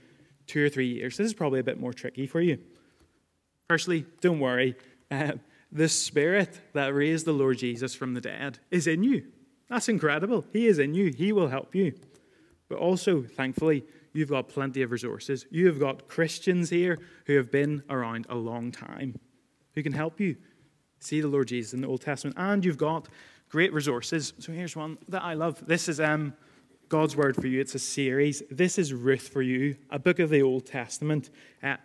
two 0.48 0.65
or 0.65 0.70
three 0.70 0.88
years, 0.88 1.17
this 1.17 1.27
is 1.27 1.36
probably 1.36 1.60
a 1.60 1.63
bit 1.63 1.79
more 1.79 1.93
tricky 1.93 2.25
for 2.25 2.41
you. 2.41 2.58
Firstly, 3.70 4.05
don't 4.20 4.39
worry. 4.39 4.75
Uh, 5.12 5.34
the 5.74 5.89
Spirit 5.89 6.58
that 6.72 6.96
raised 6.96 7.25
the 7.25 7.34
Lord 7.34 7.58
Jesus 7.58 7.93
from 7.93 8.13
the 8.13 8.22
dead 8.22 8.60
is 8.72 8.88
in 8.88 9.03
you. 9.03 9.25
That's 9.67 9.89
incredible. 9.89 10.46
He 10.53 10.67
is 10.67 10.79
in 10.79 10.93
you, 10.93 11.12
He 11.12 11.34
will 11.34 11.50
help 11.50 11.75
you. 11.75 11.93
But 12.70 12.77
also, 12.77 13.22
thankfully, 13.22 13.84
you've 14.13 14.29
got 14.29 14.48
plenty 14.48 14.84
of 14.84 14.91
resources. 14.91 15.48
You 15.51 15.67
have 15.67 15.81
got 15.81 16.08
Christians 16.08 16.70
here 16.70 16.98
who 17.25 17.36
have 17.36 17.51
been 17.51 17.84
around 17.89 18.25
a 18.29 18.36
long 18.36 18.72
time 18.72 19.20
who 19.75 19.84
can 19.84 19.91
help 19.91 20.22
you 20.22 20.38
see 21.01 21.20
the 21.20 21.27
Lord 21.27 21.50
Jesus 21.50 21.74
in 21.74 21.81
the 21.81 21.88
Old 21.88 22.01
Testament. 22.01 22.38
And 22.39 22.63
you've 22.63 22.77
got 22.77 23.10
great 23.50 23.74
resources. 23.74 24.34
So 24.39 24.53
here's 24.53 24.75
one 24.75 24.98
that 25.10 25.24
I 25.24 25.34
love. 25.34 25.65
This 25.67 25.89
is 25.89 26.00
um, 26.00 26.34
God's 26.88 27.15
Word 27.17 27.36
for 27.36 27.48
You. 27.48 27.60
It's 27.60 27.75
a 27.75 27.79
series. 27.79 28.43
This 28.50 28.77
is 28.77 28.93
Ruth 28.93 29.27
for 29.27 29.41
You, 29.41 29.75
a 29.89 30.00
book 30.00 30.20
of 30.20 30.29
the 30.29 30.41
Old 30.41 30.65
Testament. 30.65 31.29
Uh, 31.62 31.77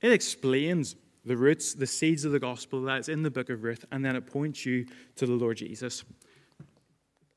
it 0.00 0.12
explains 0.12 0.94
the 1.24 1.36
roots, 1.36 1.74
the 1.74 1.86
seeds 1.86 2.24
of 2.24 2.32
the 2.32 2.38
gospel 2.38 2.82
that's 2.82 3.08
in 3.08 3.22
the 3.22 3.30
book 3.30 3.50
of 3.50 3.62
Ruth, 3.62 3.84
and 3.90 4.04
then 4.04 4.16
it 4.16 4.26
points 4.26 4.64
you 4.64 4.86
to 5.16 5.26
the 5.26 5.32
Lord 5.32 5.56
Jesus. 5.58 6.04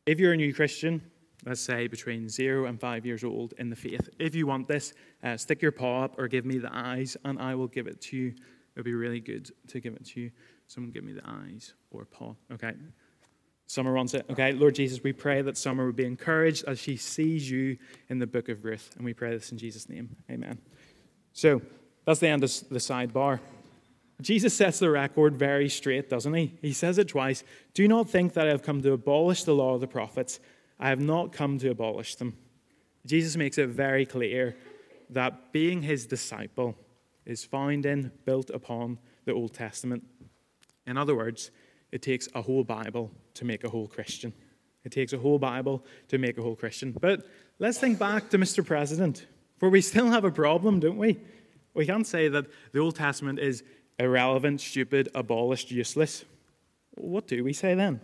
If 0.06 0.20
you're 0.20 0.34
a 0.34 0.38
new 0.38 0.54
Christian, 0.54 1.02
let's 1.46 1.62
say 1.62 1.88
between 1.88 2.30
zero 2.30 2.66
and 2.66 2.80
five 2.80 3.06
years 3.06 3.24
old 3.24 3.54
in 3.58 3.70
the 3.70 3.76
faith, 3.76 4.10
if 4.20 4.36
you 4.36 4.48
want 4.48 4.68
this, 4.68 4.94
uh, 5.24 5.38
stick 5.38 5.62
your 5.62 5.72
paw 5.72 6.04
up 6.04 6.20
or 6.20 6.28
give 6.28 6.46
me 6.46 6.58
the 6.58 6.70
eyes, 6.72 7.18
and 7.26 7.40
I 7.40 7.56
will 7.56 7.68
give 7.68 7.88
it 7.88 8.00
to 8.02 8.18
you. 8.18 8.34
It'll 8.76 8.86
be 8.86 8.94
really 8.94 9.20
good 9.20 9.52
to 9.68 9.80
give 9.80 9.94
it 9.94 10.06
to 10.06 10.22
you. 10.22 10.32
Someone 10.72 10.92
give 10.92 11.04
me 11.04 11.12
the 11.12 11.28
eyes 11.28 11.74
or 11.90 12.06
Paul. 12.06 12.38
Okay. 12.50 12.72
Summer 13.68 13.92
wants 13.92 14.13
it. 14.13 14.25
Okay, 14.30 14.54
Lord 14.54 14.74
Jesus, 14.74 15.04
we 15.04 15.12
pray 15.12 15.42
that 15.42 15.58
Summer 15.58 15.86
would 15.86 15.98
be 15.98 16.06
encouraged 16.06 16.63
as 16.66 16.80
she 16.80 16.96
sees 16.96 17.51
you 17.51 17.78
in 18.08 18.20
the 18.20 18.28
book 18.28 18.48
of 18.48 18.63
Ruth, 18.63 18.90
and 18.96 19.04
we 19.04 19.13
pray 19.13 19.32
this 19.32 19.51
in 19.51 19.58
Jesus' 19.58 19.90
name. 19.90 20.16
Amen. 20.32 20.60
So 21.34 21.62
that's 22.06 22.22
the 22.22 22.30
end 22.30 22.46
of 22.46 22.50
the 22.70 22.80
sidebar. 22.80 23.42
Jesus 24.22 24.54
sets 24.54 24.80
the 24.80 24.90
record 24.90 25.36
very 25.36 25.68
straight, 25.68 26.10
doesn't 26.10 26.34
he? 26.34 26.54
He 26.62 26.72
says 26.72 26.98
it 26.98 27.10
twice 27.10 27.44
Do 27.74 27.86
not 27.90 28.10
think 28.10 28.32
that 28.34 28.48
I 28.48 28.51
have 28.51 28.63
come 28.63 28.82
to 28.82 28.94
abolish 28.94 29.44
the 29.44 29.54
law 29.54 29.74
of 29.74 29.82
the 29.82 29.88
prophets. 29.88 30.40
I 30.80 30.88
have 30.88 31.01
not 31.01 31.34
come 31.34 31.58
to 31.60 31.70
abolish 31.70 32.16
them. 32.16 32.38
Jesus 33.06 33.36
makes 33.36 33.58
it 33.58 33.68
very 33.68 34.06
clear 34.06 34.56
that 35.10 35.51
being 35.51 35.82
his 35.82 36.06
disciple 36.06 36.78
is 37.25 37.44
found 37.44 37.86
in, 37.86 38.13
built 38.24 38.50
upon 38.51 39.00
the 39.25 39.34
Old 39.34 39.54
Testament. 39.54 40.06
In 40.86 40.98
other 40.98 41.16
words, 41.16 41.52
it 41.92 42.02
takes 42.02 42.28
a 42.34 42.42
whole 42.42 42.64
Bible 42.64 43.12
to 43.36 43.46
make 43.46 43.64
a 43.64 43.70
whole 43.70 43.88
Christian. 43.88 44.34
It 44.84 44.92
takes 44.92 45.14
a 45.14 45.18
whole 45.18 45.40
Bible 45.40 45.86
to 46.08 46.18
make 46.18 46.38
a 46.38 46.42
whole 46.42 46.56
Christian. 46.56 46.96
But 47.00 47.28
let's 47.60 47.78
think 47.78 48.00
back 48.00 48.30
to 48.30 48.38
Mr. 48.38 48.66
President, 48.66 49.28
for 49.58 49.70
we 49.70 49.82
still 49.82 50.10
have 50.10 50.24
a 50.24 50.32
problem, 50.32 50.80
don't 50.80 50.98
we? 50.98 51.20
We 51.74 51.86
can't 51.86 52.08
say 52.08 52.28
that 52.30 52.48
the 52.74 52.80
Old 52.80 52.96
Testament 52.96 53.40
is 53.40 53.64
irrelevant, 54.00 54.62
stupid, 54.62 55.10
abolished, 55.14 55.72
useless. 55.72 56.26
What 56.96 57.28
do 57.28 57.44
we 57.44 57.54
say 57.54 57.76
then? 57.76 58.02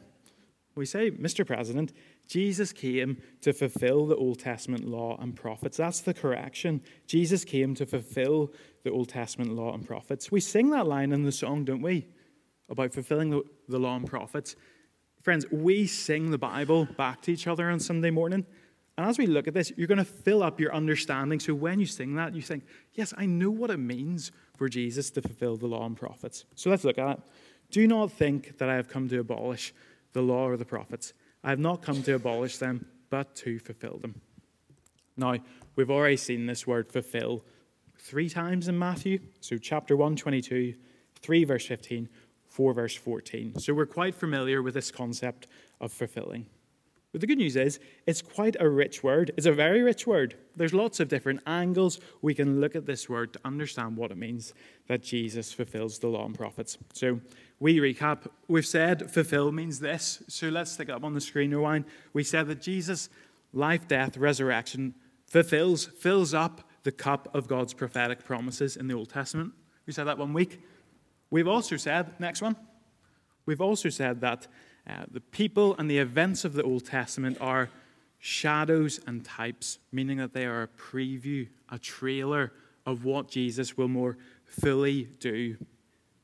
We 0.76 0.86
say, 0.86 1.10
Mr. 1.10 1.46
President, 1.46 1.92
Jesus 2.28 2.72
came 2.72 3.18
to 3.42 3.52
fulfill 3.52 4.06
the 4.06 4.16
Old 4.16 4.40
Testament 4.40 4.86
law 4.86 5.18
and 5.20 5.36
prophets. 5.36 5.78
That's 5.78 6.02
the 6.02 6.14
correction. 6.14 6.82
Jesus 7.08 7.44
came 7.44 7.74
to 7.76 7.86
fulfill 7.86 8.54
the 8.84 8.92
Old 8.92 9.10
Testament 9.10 9.54
law 9.54 9.74
and 9.74 9.86
prophets. 9.86 10.32
We 10.32 10.40
sing 10.40 10.70
that 10.70 10.86
line 10.86 11.12
in 11.12 11.24
the 11.24 11.32
song, 11.32 11.66
don't 11.66 11.82
we? 11.82 12.08
About 12.70 12.94
fulfilling 12.94 13.30
the, 13.30 13.44
the 13.68 13.80
law 13.80 13.96
and 13.96 14.06
prophets. 14.06 14.56
Friends, 15.22 15.46
we 15.52 15.88
sing 15.88 16.32
the 16.32 16.38
Bible 16.38 16.86
back 16.98 17.22
to 17.24 17.32
each 17.32 17.48
other 17.48 17.70
on 17.70 17.80
Sunday 17.80 18.12
morning. 18.12 18.46
And 18.98 19.08
as 19.08 19.18
we 19.18 19.28
look 19.28 19.48
at 19.48 19.54
this, 19.54 19.72
you're 19.78 19.88
going 19.88 20.00
to 20.00 20.06
fill 20.06 20.42
up 20.42 20.60
your 20.60 20.74
understanding. 20.74 21.40
So 21.40 21.54
when 21.54 21.80
you 21.80 21.86
sing 21.86 22.16
that, 22.16 22.34
you 22.34 22.42
think, 22.42 22.66
yes, 22.94 23.14
I 23.18 23.26
know 23.26 23.52
what 23.52 23.70
it 23.70 23.78
means 23.78 24.32
for 24.58 24.68
Jesus 24.68 25.12
to 25.12 25.22
fulfill 25.22 25.56
the 25.56 25.68
law 25.68 25.86
and 25.86 25.96
prophets. 25.96 26.46
So 26.56 26.70
let's 26.70 26.84
look 26.84 26.98
at 26.98 27.18
it. 27.18 27.20
Do 27.70 27.88
not 27.88 28.12
think 28.12 28.58
that 28.58 28.70
I 28.70 28.76
have 28.76 28.88
come 28.88 29.08
to 29.10 29.20
abolish 29.20 29.74
the 30.14 30.22
law 30.22 30.48
or 30.48 30.58
the 30.58 30.66
prophets. 30.66 31.14
I 31.44 31.50
have 31.52 31.60
not 31.60 31.84
come 31.84 32.02
to 32.04 32.16
abolish 32.16 32.58
them, 32.58 32.88
but 33.10 33.36
to 33.36 33.60
fulfill 33.60 33.98
them. 33.98 34.20
Now, 35.16 35.36
we've 35.76 35.92
already 35.92 36.18
seen 36.18 36.46
this 36.46 36.66
word 36.66 36.92
fulfill 36.92 37.44
three 38.00 38.30
times 38.30 38.68
in 38.68 38.80
Matthew. 38.80 39.20
So, 39.42 39.58
chapter 39.58 39.96
1, 39.96 40.16
22, 40.16 40.74
3, 41.22 41.44
verse 41.44 41.66
15, 41.66 42.10
4, 42.58 42.74
verse 42.74 42.96
14. 42.96 43.60
So, 43.60 43.72
we're 43.76 43.86
quite 43.86 44.16
familiar 44.16 44.64
with 44.64 44.74
this 44.74 44.90
concept 44.90 45.46
of 45.80 45.92
fulfilling. 45.92 46.48
But 47.12 47.22
the 47.22 47.28
good 47.28 47.38
news 47.38 47.56
is, 47.56 47.80
it's 48.08 48.24
quite 48.24 48.56
a 48.60 48.68
rich 48.68 49.04
word. 49.04 49.32
It's 49.38 49.46
a 49.46 49.52
very 49.52 49.84
rich 49.84 50.08
word. 50.08 50.34
There's 50.56 50.74
lots 50.74 51.00
of 51.00 51.08
different 51.08 51.42
angles 51.46 52.00
we 52.24 52.34
can 52.34 52.60
look 52.60 52.76
at 52.76 52.88
this 52.88 53.08
word 53.08 53.32
to 53.34 53.40
understand 53.46 53.96
what 53.96 54.10
it 54.10 54.18
means 54.18 54.56
that 54.88 55.04
Jesus 55.04 55.54
fulfills 55.54 56.00
the 56.00 56.08
law 56.08 56.26
and 56.26 56.34
prophets. 56.36 56.80
So, 56.94 57.22
we 57.60 57.78
recap. 57.78 58.26
We've 58.48 58.66
said 58.66 59.12
fulfill 59.12 59.52
means 59.52 59.80
this. 59.80 60.24
So, 60.28 60.50
let's 60.50 60.72
stick 60.72 60.90
it 60.90 60.96
up 60.96 61.04
on 61.04 61.14
the 61.14 61.22
screen, 61.22 61.52
Rewind. 61.52 61.86
We 62.14 62.24
said 62.24 62.48
that 62.48 62.60
Jesus' 62.60 63.08
life, 63.54 63.88
death, 63.88 64.18
resurrection 64.18 64.96
fulfills, 65.28 65.86
fills 65.86 66.34
up 66.34 66.68
the 66.82 66.92
cup 66.92 67.30
of 67.36 67.48
God's 67.48 67.76
prophetic 67.76 68.26
promises 68.26 68.78
in 68.78 68.88
the 68.88 68.96
Old 68.96 69.10
Testament. 69.10 69.54
We 69.86 69.94
said 69.94 70.06
that 70.06 70.18
one 70.18 70.34
week. 70.34 70.60
We've 71.30 71.48
also 71.48 71.78
said, 71.78 72.20
next 72.20 72.42
one, 72.42 72.56
we've 73.46 73.62
also 73.62 73.90
said 73.90 74.22
that 74.22 74.48
uh, 74.90 75.06
the 75.12 75.20
people 75.20 75.76
and 75.78 75.90
the 75.90 75.98
events 75.98 76.46
of 76.46 76.54
the 76.54 76.64
Old 76.64 76.86
Testament 76.86 77.38
are 77.42 77.70
shadows 78.20 79.00
and 79.06 79.24
types, 79.24 79.80
meaning 79.92 80.18
that 80.18 80.34
they 80.34 80.46
are 80.46 80.64
a 80.64 80.68
preview, 80.68 81.48
a 81.70 81.78
trailer 81.78 82.54
of 82.86 83.04
what 83.04 83.30
Jesus 83.30 83.78
will 83.78 83.90
more 83.90 84.18
fully 84.46 85.04
do 85.20 85.58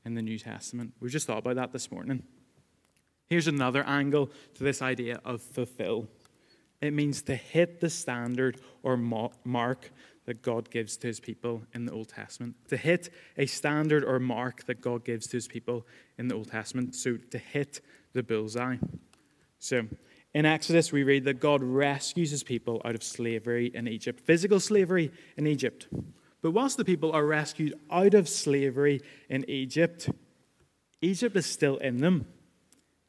in 0.05 0.15
the 0.15 0.21
New 0.21 0.39
Testament. 0.39 0.93
We 0.99 1.09
just 1.09 1.27
thought 1.27 1.39
about 1.39 1.55
that 1.55 1.71
this 1.71 1.91
morning. 1.91 2.23
Here's 3.27 3.47
another 3.47 3.83
angle 3.83 4.31
to 4.55 4.63
this 4.63 4.81
idea 4.81 5.19
of 5.25 5.41
fulfill 5.41 6.07
it 6.87 6.93
means 6.93 7.21
to 7.23 7.35
hit 7.35 7.79
the 7.79 7.89
standard 7.89 8.59
or 8.81 8.97
mark 8.97 9.91
that 10.25 10.41
God 10.41 10.69
gives 10.69 10.97
to 10.97 11.07
his 11.07 11.19
people 11.19 11.63
in 11.73 11.85
the 11.85 11.91
Old 11.91 12.09
Testament. 12.09 12.55
To 12.69 12.77
hit 12.77 13.09
a 13.37 13.45
standard 13.45 14.03
or 14.03 14.19
mark 14.19 14.65
that 14.65 14.81
God 14.81 15.03
gives 15.03 15.27
to 15.27 15.37
his 15.37 15.47
people 15.47 15.85
in 16.17 16.27
the 16.27 16.35
Old 16.35 16.49
Testament. 16.49 16.95
So 16.95 17.17
to 17.17 17.37
hit 17.37 17.81
the 18.13 18.23
bullseye. 18.23 18.77
So, 19.59 19.87
in 20.33 20.45
Exodus, 20.45 20.91
we 20.91 21.03
read 21.03 21.25
that 21.25 21.39
God 21.39 21.61
rescues 21.61 22.31
his 22.31 22.43
people 22.43 22.81
out 22.83 22.95
of 22.95 23.03
slavery 23.03 23.71
in 23.73 23.87
Egypt, 23.87 24.19
physical 24.25 24.59
slavery 24.59 25.11
in 25.37 25.45
Egypt. 25.45 25.87
But 26.41 26.51
whilst 26.51 26.77
the 26.77 26.85
people 26.85 27.11
are 27.11 27.25
rescued 27.25 27.75
out 27.91 28.13
of 28.13 28.27
slavery 28.27 29.01
in 29.29 29.47
Egypt, 29.49 30.09
Egypt 31.01 31.35
is 31.35 31.45
still 31.45 31.77
in 31.77 31.97
them. 31.97 32.25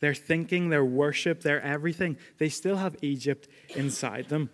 Their 0.04 0.12
thinking, 0.12 0.68
their 0.68 0.84
worship, 0.84 1.40
their 1.40 1.62
everything, 1.62 2.18
they 2.37 2.50
still 2.50 2.76
have 2.76 2.94
Egypt 3.00 3.49
inside 3.75 4.28
them. 4.28 4.50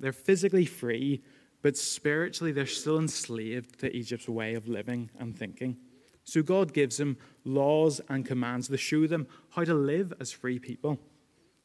They're 0.00 0.10
physically 0.10 0.64
free, 0.66 1.22
but 1.62 1.76
spiritually, 1.76 2.50
they're 2.50 2.66
still 2.66 2.98
enslaved 2.98 3.78
to 3.78 3.94
Egypt's 3.96 4.28
way 4.28 4.54
of 4.54 4.66
living 4.66 5.08
and 5.20 5.38
thinking. 5.38 5.76
So 6.24 6.42
God 6.42 6.74
gives 6.74 6.96
them 6.96 7.16
laws 7.44 8.00
and 8.08 8.26
commands 8.26 8.66
to 8.66 8.76
show 8.76 9.06
them 9.06 9.28
how 9.50 9.62
to 9.62 9.72
live 9.72 10.12
as 10.18 10.32
free 10.32 10.58
people. 10.58 10.98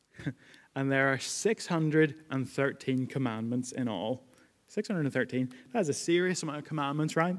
and 0.75 0.91
there 0.91 1.11
are 1.11 1.17
613 1.17 3.07
commandments 3.07 3.71
in 3.71 3.87
all. 3.87 4.27
613. 4.67 5.51
That's 5.73 5.89
a 5.89 5.93
serious 5.93 6.43
amount 6.43 6.59
of 6.59 6.65
commandments, 6.65 7.15
right? 7.15 7.37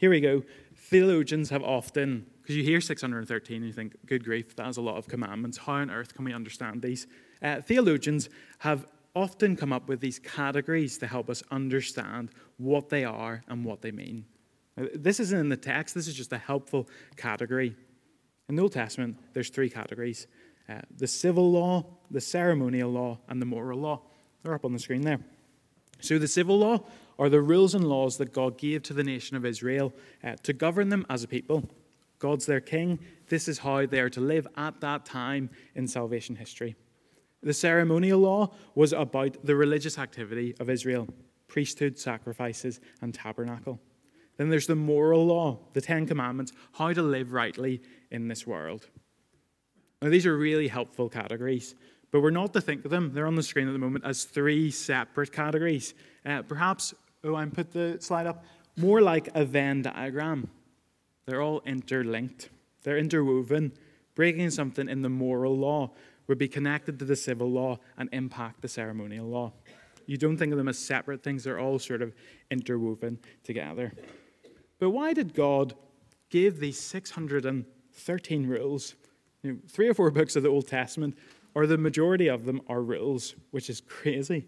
Here 0.00 0.08
we 0.08 0.20
go. 0.20 0.42
Theologians 0.74 1.50
have 1.50 1.62
often, 1.62 2.24
because 2.40 2.56
you 2.56 2.62
hear 2.62 2.80
613 2.80 3.56
and 3.58 3.66
you 3.66 3.72
think, 3.74 3.94
good 4.06 4.24
grief, 4.24 4.56
that 4.56 4.66
is 4.66 4.78
a 4.78 4.80
lot 4.80 4.96
of 4.96 5.06
commandments. 5.06 5.58
How 5.58 5.74
on 5.74 5.90
earth 5.90 6.14
can 6.14 6.24
we 6.24 6.32
understand 6.32 6.80
these? 6.80 7.06
Uh, 7.42 7.60
theologians 7.60 8.30
have 8.60 8.86
often 9.14 9.56
come 9.56 9.74
up 9.74 9.90
with 9.90 10.00
these 10.00 10.18
categories 10.18 10.96
to 10.96 11.06
help 11.06 11.28
us 11.28 11.42
understand 11.50 12.30
what 12.56 12.88
they 12.88 13.04
are 13.04 13.44
and 13.46 13.62
what 13.62 13.82
they 13.82 13.90
mean. 13.90 14.24
This 14.94 15.20
isn't 15.20 15.38
in 15.38 15.50
the 15.50 15.56
text, 15.58 15.94
this 15.94 16.08
is 16.08 16.14
just 16.14 16.32
a 16.32 16.38
helpful 16.38 16.88
category. 17.18 17.76
In 18.48 18.56
the 18.56 18.62
Old 18.62 18.72
Testament, 18.72 19.18
there's 19.34 19.50
three 19.50 19.68
categories 19.68 20.26
uh, 20.66 20.80
the 20.96 21.06
civil 21.06 21.52
law, 21.52 21.84
the 22.10 22.22
ceremonial 22.22 22.90
law, 22.90 23.18
and 23.28 23.42
the 23.42 23.46
moral 23.46 23.78
law. 23.78 24.00
They're 24.42 24.54
up 24.54 24.64
on 24.64 24.72
the 24.72 24.78
screen 24.78 25.02
there. 25.02 25.20
So, 26.00 26.18
the 26.18 26.28
civil 26.28 26.58
law 26.58 26.84
are 27.20 27.28
the 27.28 27.40
rules 27.40 27.74
and 27.74 27.84
laws 27.84 28.16
that 28.16 28.32
God 28.32 28.58
gave 28.58 28.82
to 28.84 28.94
the 28.94 29.04
nation 29.04 29.36
of 29.36 29.44
Israel 29.44 29.92
uh, 30.24 30.34
to 30.42 30.52
govern 30.52 30.88
them 30.88 31.06
as 31.08 31.22
a 31.22 31.28
people. 31.28 31.68
God's 32.18 32.46
their 32.46 32.60
king. 32.60 32.98
This 33.28 33.46
is 33.46 33.58
how 33.58 33.86
they 33.86 34.00
are 34.00 34.10
to 34.10 34.20
live 34.20 34.48
at 34.56 34.80
that 34.80 35.04
time 35.04 35.50
in 35.74 35.86
salvation 35.86 36.34
history. 36.34 36.74
The 37.42 37.54
ceremonial 37.54 38.20
law 38.20 38.52
was 38.74 38.92
about 38.92 39.44
the 39.44 39.54
religious 39.54 39.98
activity 39.98 40.54
of 40.58 40.68
Israel 40.68 41.06
priesthood, 41.46 41.98
sacrifices, 41.98 42.80
and 43.02 43.12
tabernacle. 43.12 43.80
Then 44.36 44.50
there's 44.50 44.68
the 44.68 44.76
moral 44.76 45.26
law, 45.26 45.58
the 45.72 45.80
Ten 45.80 46.06
Commandments, 46.06 46.52
how 46.72 46.92
to 46.92 47.02
live 47.02 47.32
rightly 47.32 47.82
in 48.12 48.28
this 48.28 48.46
world. 48.46 48.88
Now, 50.00 50.10
these 50.10 50.26
are 50.26 50.36
really 50.36 50.68
helpful 50.68 51.08
categories, 51.08 51.74
but 52.12 52.20
we're 52.20 52.30
not 52.30 52.52
to 52.54 52.60
think 52.60 52.84
of 52.84 52.92
them, 52.92 53.12
they're 53.12 53.26
on 53.26 53.34
the 53.34 53.42
screen 53.42 53.68
at 53.68 53.72
the 53.72 53.78
moment, 53.78 54.04
as 54.04 54.24
three 54.24 54.70
separate 54.70 55.32
categories. 55.32 55.92
Uh, 56.24 56.42
perhaps, 56.42 56.94
oh, 57.24 57.34
I'm 57.34 57.50
put 57.50 57.72
the 57.72 57.98
slide 58.00 58.26
up, 58.26 58.44
more 58.76 59.00
like 59.00 59.28
a 59.34 59.44
Venn 59.44 59.82
diagram. 59.82 60.48
They're 61.26 61.42
all 61.42 61.62
interlinked, 61.64 62.50
they're 62.82 62.98
interwoven. 62.98 63.72
Breaking 64.16 64.50
something 64.50 64.88
in 64.88 65.02
the 65.02 65.08
moral 65.08 65.56
law 65.56 65.92
would 66.26 66.36
be 66.36 66.48
connected 66.48 66.98
to 66.98 67.04
the 67.04 67.16
civil 67.16 67.50
law 67.50 67.78
and 67.96 68.08
impact 68.12 68.60
the 68.60 68.68
ceremonial 68.68 69.26
law. 69.26 69.52
You 70.06 70.16
don't 70.16 70.36
think 70.36 70.52
of 70.52 70.58
them 70.58 70.68
as 70.68 70.78
separate 70.78 71.22
things, 71.22 71.44
they're 71.44 71.58
all 71.58 71.78
sort 71.78 72.02
of 72.02 72.12
interwoven 72.50 73.18
together. 73.44 73.92
But 74.78 74.90
why 74.90 75.12
did 75.12 75.34
God 75.34 75.74
give 76.28 76.58
these 76.58 76.80
613 76.80 78.46
rules? 78.46 78.94
You 79.42 79.52
know, 79.52 79.58
three 79.68 79.88
or 79.88 79.94
four 79.94 80.10
books 80.10 80.36
of 80.36 80.42
the 80.42 80.48
Old 80.48 80.66
Testament, 80.66 81.16
or 81.54 81.66
the 81.66 81.78
majority 81.78 82.28
of 82.28 82.44
them, 82.44 82.60
are 82.68 82.82
rules, 82.82 83.34
which 83.52 83.70
is 83.70 83.80
crazy. 83.80 84.46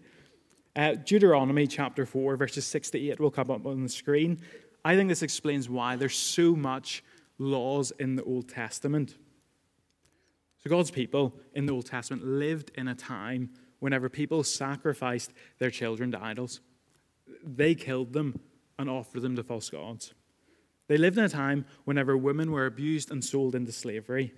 Uh, 0.75 0.95
Deuteronomy 0.95 1.67
chapter 1.67 2.05
4, 2.05 2.35
verses 2.35 2.65
6 2.65 2.91
to 2.91 3.11
8 3.11 3.19
will 3.19 3.29
come 3.29 3.51
up 3.51 3.65
on 3.65 3.83
the 3.83 3.89
screen. 3.89 4.41
I 4.83 4.95
think 4.95 5.07
this 5.07 5.21
explains 5.21 5.69
why 5.69 5.95
there's 5.95 6.17
so 6.17 6.55
much 6.55 7.03
laws 7.37 7.91
in 7.99 8.15
the 8.15 8.23
Old 8.23 8.49
Testament. 8.49 9.15
So, 10.63 10.69
God's 10.69 10.89
people 10.89 11.35
in 11.53 11.67
the 11.67 11.73
Old 11.73 11.85
Testament 11.85 12.25
lived 12.25 12.71
in 12.75 12.87
a 12.87 12.95
time 12.95 13.51
whenever 13.79 14.09
people 14.09 14.43
sacrificed 14.43 15.31
their 15.59 15.69
children 15.69 16.09
to 16.11 16.23
idols. 16.23 16.61
They 17.43 17.75
killed 17.75 18.13
them 18.13 18.39
and 18.79 18.89
offered 18.89 19.21
them 19.21 19.35
to 19.35 19.43
false 19.43 19.69
gods. 19.69 20.13
They 20.87 20.97
lived 20.97 21.17
in 21.17 21.23
a 21.23 21.29
time 21.29 21.65
whenever 21.85 22.17
women 22.17 22.51
were 22.51 22.65
abused 22.65 23.11
and 23.11 23.23
sold 23.23 23.53
into 23.53 23.71
slavery, 23.71 24.33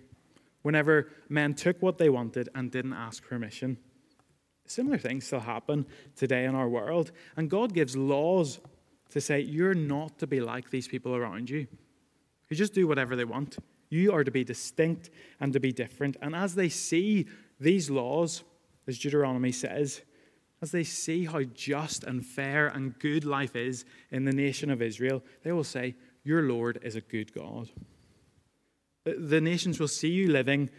whenever 0.63 1.10
men 1.30 1.54
took 1.54 1.82
what 1.82 1.98
they 1.98 2.10
wanted 2.10 2.50
and 2.54 2.72
didn't 2.72 2.94
ask 2.94 3.24
permission. 3.24 3.77
Similar 4.66 4.98
things 4.98 5.26
still 5.26 5.40
happen 5.42 5.86
today 6.16 6.46
in 6.46 6.56
our 6.56 6.68
world, 6.68 7.12
and 7.38 7.50
God 7.50 7.74
gives 7.74 7.96
laws 7.96 8.60
to 9.10 9.22
say 9.22 9.40
you're 9.40 9.76
not 9.76 10.18
to 10.20 10.28
be 10.28 10.40
like 10.40 10.70
these 10.70 10.88
people 10.88 11.16
around 11.16 11.50
you 11.50 11.68
who 12.48 12.56
just 12.56 12.74
do 12.74 12.88
whatever 12.88 13.16
they 13.16 13.26
want. 13.26 13.58
You 13.90 14.12
are 14.12 14.24
to 14.24 14.32
be 14.32 14.44
distinct 14.44 15.10
and 15.40 15.54
to 15.54 15.60
be 15.60 15.72
different. 15.72 16.18
And 16.22 16.36
as 16.36 16.56
they 16.56 16.70
see 16.70 17.28
these 17.60 17.90
laws, 17.90 18.44
as 18.88 18.98
Deuteronomy 18.98 19.52
says, 19.52 20.02
as 20.62 20.72
they 20.72 20.84
see 20.84 21.26
how 21.26 21.44
just 21.44 22.04
and 22.04 22.26
fair 22.26 22.68
and 22.68 22.98
good 23.00 23.26
life 23.26 23.56
is 23.56 23.86
in 24.12 24.26
the 24.26 24.32
nation 24.32 24.70
of 24.70 24.82
Israel, 24.82 25.24
they 25.44 25.52
will 25.52 25.64
say, 25.64 25.96
Your 26.24 26.44
Lord 26.44 26.80
is 26.82 26.96
a 26.96 27.02
good 27.02 27.34
God. 27.34 27.70
The 29.06 29.42
nations 29.42 29.80
will 29.80 29.88
see 29.88 30.10
you 30.10 30.28
living 30.28 30.70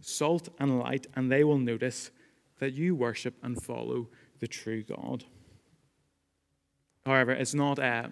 salt 0.00 0.48
and 0.58 0.78
light, 0.78 1.06
and 1.14 1.30
they 1.30 1.44
will 1.44 1.58
notice 1.58 2.10
that 2.58 2.72
you 2.72 2.94
worship 2.94 3.34
and 3.42 3.62
follow 3.62 4.08
the 4.40 4.46
true 4.46 4.82
God. 4.82 5.24
However, 7.06 7.32
it's 7.32 7.54
not, 7.54 7.78
uh, 7.78 8.08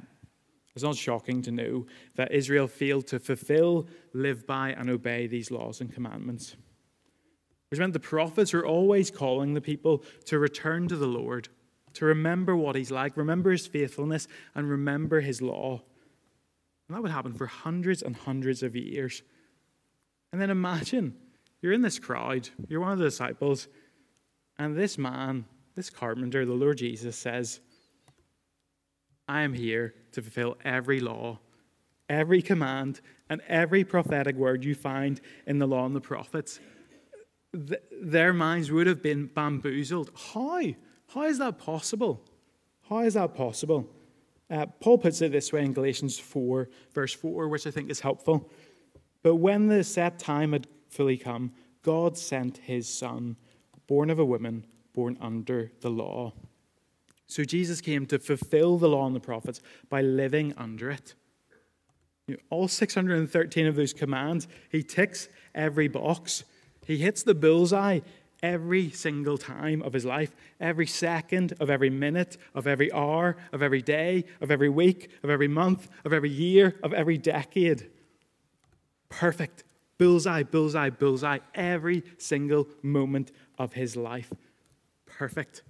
it's 0.74 0.84
not 0.84 0.96
shocking 0.96 1.42
to 1.42 1.50
know 1.50 1.86
that 2.16 2.32
Israel 2.32 2.66
failed 2.66 3.06
to 3.08 3.18
fulfill, 3.18 3.86
live 4.12 4.46
by, 4.46 4.70
and 4.70 4.90
obey 4.90 5.26
these 5.26 5.50
laws 5.50 5.80
and 5.80 5.92
commandments. 5.92 6.56
Which 7.70 7.80
meant 7.80 7.94
the 7.94 8.00
prophets 8.00 8.52
were 8.52 8.66
always 8.66 9.10
calling 9.10 9.54
the 9.54 9.60
people 9.60 10.04
to 10.26 10.38
return 10.38 10.88
to 10.88 10.96
the 10.96 11.06
Lord, 11.06 11.48
to 11.94 12.04
remember 12.04 12.54
what 12.54 12.76
He's 12.76 12.90
like, 12.90 13.16
remember 13.16 13.50
His 13.50 13.66
faithfulness, 13.66 14.28
and 14.54 14.68
remember 14.68 15.20
His 15.20 15.40
law. 15.40 15.82
And 16.88 16.96
that 16.96 17.02
would 17.02 17.10
happen 17.10 17.32
for 17.32 17.46
hundreds 17.46 18.02
and 18.02 18.14
hundreds 18.14 18.62
of 18.62 18.76
years. 18.76 19.22
And 20.32 20.40
then 20.40 20.50
imagine 20.50 21.14
you're 21.62 21.72
in 21.72 21.82
this 21.82 21.98
crowd, 21.98 22.50
you're 22.68 22.80
one 22.80 22.92
of 22.92 22.98
the 22.98 23.04
disciples, 23.04 23.68
and 24.58 24.76
this 24.76 24.98
man, 24.98 25.44
this 25.74 25.90
carpenter, 25.90 26.44
the 26.44 26.52
Lord 26.52 26.78
Jesus, 26.78 27.16
says, 27.16 27.60
I 29.28 29.42
am 29.42 29.54
here 29.54 29.94
to 30.12 30.22
fulfill 30.22 30.56
every 30.64 31.00
law, 31.00 31.38
every 32.08 32.42
command, 32.42 33.00
and 33.28 33.40
every 33.48 33.84
prophetic 33.84 34.36
word 34.36 34.64
you 34.64 34.74
find 34.74 35.20
in 35.46 35.58
the 35.58 35.66
law 35.66 35.86
and 35.86 35.96
the 35.96 36.00
prophets 36.00 36.60
th- 37.52 37.82
their 37.90 38.32
minds 38.32 38.70
would 38.70 38.86
have 38.86 39.02
been 39.02 39.26
bamboozled. 39.26 40.10
How? 40.32 40.62
How 41.08 41.22
is 41.24 41.38
that 41.38 41.58
possible? 41.58 42.24
How 42.88 43.00
is 43.00 43.14
that 43.14 43.34
possible? 43.34 43.88
Uh, 44.50 44.66
Paul 44.66 44.98
puts 44.98 45.22
it 45.22 45.32
this 45.32 45.52
way 45.52 45.64
in 45.64 45.72
Galatians 45.72 46.18
4, 46.18 46.68
verse 46.92 47.14
4, 47.14 47.48
which 47.48 47.66
I 47.66 47.70
think 47.70 47.90
is 47.90 48.00
helpful. 48.00 48.50
But 49.22 49.36
when 49.36 49.68
the 49.68 49.84
set 49.84 50.18
time 50.18 50.52
had 50.52 50.66
fully 50.88 51.16
come, 51.16 51.52
God 51.82 52.18
sent 52.18 52.58
his 52.58 52.88
son, 52.88 53.36
born 53.92 54.08
of 54.08 54.18
a 54.18 54.24
woman, 54.24 54.64
born 54.94 55.18
under 55.20 55.70
the 55.82 55.90
law. 55.90 56.32
So 57.26 57.44
Jesus 57.44 57.82
came 57.82 58.06
to 58.06 58.18
fulfill 58.18 58.78
the 58.78 58.88
law 58.88 59.04
and 59.04 59.14
the 59.14 59.20
prophets 59.20 59.60
by 59.90 60.00
living 60.00 60.54
under 60.56 60.90
it. 60.90 61.12
You 62.26 62.36
know, 62.36 62.40
all 62.48 62.68
613 62.68 63.66
of 63.66 63.76
those 63.76 63.92
commands, 63.92 64.48
he 64.70 64.82
ticks 64.82 65.28
every 65.54 65.88
box. 65.88 66.44
He 66.86 66.96
hits 66.96 67.22
the 67.22 67.34
bullseye 67.34 68.00
every 68.42 68.88
single 68.88 69.36
time 69.36 69.82
of 69.82 69.92
his 69.92 70.06
life, 70.06 70.34
every 70.58 70.86
second 70.86 71.52
of 71.60 71.68
every 71.68 71.90
minute, 71.90 72.38
of 72.54 72.66
every 72.66 72.90
hour, 72.92 73.36
of 73.52 73.62
every 73.62 73.82
day, 73.82 74.24
of 74.40 74.50
every 74.50 74.70
week, 74.70 75.10
of 75.22 75.28
every 75.28 75.48
month, 75.48 75.90
of 76.06 76.14
every 76.14 76.30
year, 76.30 76.76
of 76.82 76.94
every 76.94 77.18
decade. 77.18 77.90
Perfect. 79.10 79.64
Bullseye, 79.98 80.44
bullseye, 80.44 80.88
bullseye, 80.88 81.40
every 81.54 82.02
single 82.16 82.66
moment 82.82 83.30
of 83.62 83.74
his 83.74 83.96
life. 83.96 84.32
Perfect. 85.06 85.62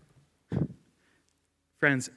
Friends, 1.78 2.08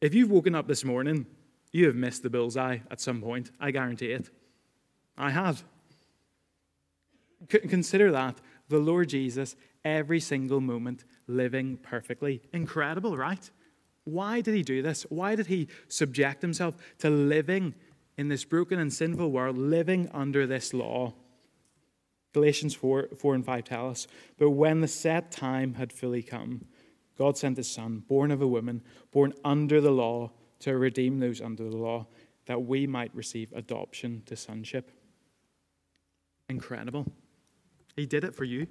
if 0.00 0.14
you've 0.14 0.30
woken 0.30 0.54
up 0.54 0.68
this 0.68 0.84
morning, 0.84 1.26
you 1.72 1.86
have 1.86 1.96
missed 1.96 2.22
the 2.22 2.30
bullseye 2.30 2.78
at 2.88 3.00
some 3.00 3.20
point. 3.20 3.50
I 3.58 3.72
guarantee 3.72 4.12
it. 4.12 4.30
I 5.18 5.30
have. 5.30 5.64
Consider 7.48 8.12
that 8.12 8.40
the 8.68 8.78
Lord 8.78 9.08
Jesus, 9.08 9.56
every 9.84 10.20
single 10.20 10.60
moment, 10.60 11.04
living 11.26 11.76
perfectly. 11.78 12.40
Incredible, 12.52 13.16
right? 13.16 13.50
Why 14.04 14.42
did 14.42 14.54
he 14.54 14.62
do 14.62 14.80
this? 14.80 15.02
Why 15.08 15.34
did 15.34 15.48
he 15.48 15.66
subject 15.88 16.40
himself 16.40 16.76
to 16.98 17.10
living 17.10 17.74
in 18.16 18.28
this 18.28 18.44
broken 18.44 18.78
and 18.78 18.92
sinful 18.92 19.32
world, 19.32 19.58
living 19.58 20.08
under 20.14 20.46
this 20.46 20.72
law? 20.72 21.14
Galatians 22.32 22.74
4, 22.74 23.08
4 23.16 23.34
and 23.34 23.44
5 23.44 23.64
tell 23.64 23.90
us, 23.90 24.06
But 24.38 24.50
when 24.50 24.80
the 24.80 24.88
set 24.88 25.30
time 25.30 25.74
had 25.74 25.92
fully 25.92 26.22
come, 26.22 26.64
God 27.18 27.36
sent 27.36 27.58
his 27.58 27.70
Son, 27.70 28.02
born 28.08 28.30
of 28.30 28.40
a 28.40 28.46
woman, 28.46 28.82
born 29.10 29.34
under 29.44 29.80
the 29.80 29.90
law, 29.90 30.30
to 30.60 30.76
redeem 30.76 31.18
those 31.18 31.40
under 31.40 31.68
the 31.68 31.76
law, 31.76 32.06
that 32.46 32.62
we 32.62 32.86
might 32.86 33.14
receive 33.14 33.52
adoption 33.52 34.22
to 34.26 34.36
sonship. 34.36 34.90
Incredible. 36.48 37.10
He 37.96 38.06
did 38.06 38.24
it 38.24 38.34
for 38.34 38.44
you. 38.44 38.66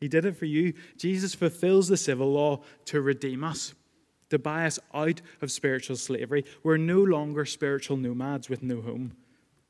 He 0.00 0.08
did 0.08 0.24
it 0.24 0.36
for 0.36 0.44
you. 0.44 0.74
Jesus 0.96 1.34
fulfills 1.34 1.88
the 1.88 1.96
civil 1.96 2.32
law 2.32 2.62
to 2.86 3.00
redeem 3.00 3.44
us, 3.44 3.74
to 4.30 4.38
buy 4.38 4.66
us 4.66 4.78
out 4.92 5.22
of 5.40 5.50
spiritual 5.50 5.96
slavery. 5.96 6.44
We're 6.62 6.76
no 6.76 7.02
longer 7.02 7.44
spiritual 7.44 7.96
nomads 7.96 8.48
with 8.48 8.62
no 8.62 8.80
home. 8.80 9.12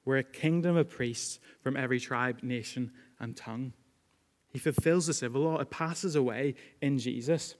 We're 0.05 0.19
a 0.19 0.25
kingdom 0.25 0.77
of 0.77 0.91
priests 0.91 1.39
from 1.63 1.77
every 1.77 2.01
tribe, 2.01 2.43
nation, 2.43 2.93
and 3.19 3.37
tongue. 3.37 3.73
He 4.53 4.59
fulfills 4.59 5.07
the 5.07 5.15
civil 5.15 5.43
law, 5.43 5.59
it 5.59 5.71
passes 5.71 6.15
away 6.15 6.55
in 6.81 6.99
Jesus. 6.99 7.57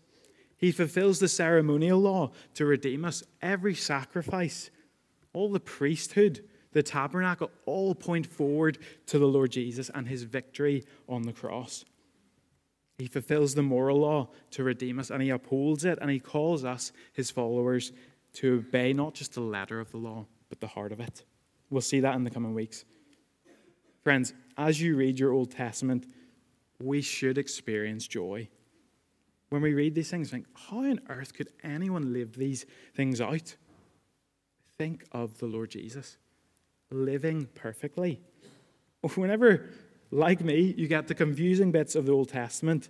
He 0.57 0.71
fulfills 0.71 1.19
the 1.19 1.29
ceremonial 1.29 2.01
law 2.01 2.31
to 2.55 2.65
redeem 2.65 3.05
us. 3.05 3.23
Every 3.43 3.75
sacrifice, 3.75 4.71
all 5.33 5.51
the 5.51 5.61
priesthood, 5.61 6.45
the 6.73 6.83
tabernacle 6.83 7.51
all 7.67 7.95
point 7.95 8.27
forward 8.27 8.79
to 9.07 9.19
the 9.19 9.27
Lord 9.27 9.51
Jesus 9.51 9.91
and 9.95 10.09
his 10.09 10.23
victory 10.23 10.85
on 11.09 11.23
the 11.23 11.33
cross. 11.33 11.85
He 12.99 13.07
fulfills 13.07 13.55
the 13.55 13.63
moral 13.63 14.01
law 14.01 14.29
to 14.53 14.63
redeem 14.63 14.99
us, 14.99 15.11
and 15.11 15.21
he 15.21 15.31
upholds 15.31 15.85
it, 15.85 15.99
and 16.01 16.11
he 16.11 16.21
calls 16.21 16.65
us, 16.65 16.93
his 17.13 17.31
followers, 17.31 17.93
to 18.35 18.59
obey 18.59 18.93
not 18.93 19.15
just 19.15 19.35
the 19.35 19.41
letter 19.41 19.81
of 19.81 19.91
the 19.91 19.97
law, 19.97 20.27
but 20.49 20.61
the 20.61 20.69
heart 20.69 20.93
of 20.93 21.01
it. 21.01 21.25
We'll 21.75 21.81
see 21.81 21.99
that 21.99 22.15
in 22.15 22.23
the 22.23 22.31
coming 22.31 22.55
weeks. 22.55 22.85
Friends, 24.05 24.33
as 24.57 24.81
you 24.81 24.95
read 24.95 25.19
your 25.19 25.33
Old 25.33 25.51
Testament, 25.51 26.07
we 26.81 27.03
should 27.03 27.37
experience 27.37 28.07
joy. 28.07 28.49
when 29.49 29.61
we 29.61 29.75
read 29.75 29.97
these 29.97 30.09
things, 30.09 30.31
think, 30.31 30.47
how 30.55 30.85
on 30.85 31.01
earth 31.09 31.35
could 31.35 31.49
anyone 31.65 32.13
live 32.13 32.37
these 32.37 32.65
things 32.95 33.21
out? 33.21 33.57
Think 34.79 35.05
of 35.11 35.39
the 35.39 35.47
Lord 35.47 35.71
Jesus 35.71 36.17
living 36.93 37.49
perfectly. 37.57 38.21
Whenever, 39.17 39.69
like 40.13 40.43
me, 40.43 40.75
you 40.77 40.87
get 40.87 41.09
the 41.09 41.15
confusing 41.15 41.73
bits 41.73 41.97
of 41.97 42.07
the 42.07 42.13
Old 42.13 42.29
Testament, 42.29 42.89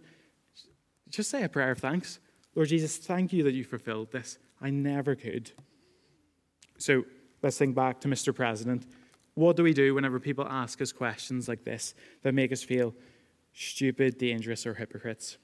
just 1.09 1.31
say 1.31 1.43
a 1.43 1.49
prayer 1.49 1.71
of 1.71 1.79
thanks. 1.79 2.19
Lord 2.55 2.69
Jesus, 2.69 2.99
thank 2.99 3.33
you 3.33 3.45
that 3.45 3.55
you 3.55 3.65
fulfilled 3.65 4.13
this. 4.13 4.37
I 4.61 4.69
never 4.69 5.15
could. 5.15 5.53
So 6.77 7.05
let's 7.45 7.59
think 7.59 7.75
back 7.75 8.01
to 8.01 8.09
Mr. 8.09 8.35
President. 8.35 8.87
What 9.35 9.57
do 9.57 9.63
we 9.63 9.75
do 9.75 9.95
whenever 9.95 10.19
people 10.19 10.47
ask 10.49 10.81
us 10.81 10.93
questions 10.93 11.47
like 11.47 11.63
this 11.63 11.95
that 12.23 12.33
make 12.33 12.53
us 12.53 12.63
feel 12.63 12.95
stupid, 13.53 14.17
dangerous, 14.17 14.67
or 14.67 14.73
hypocrites? 14.73 15.37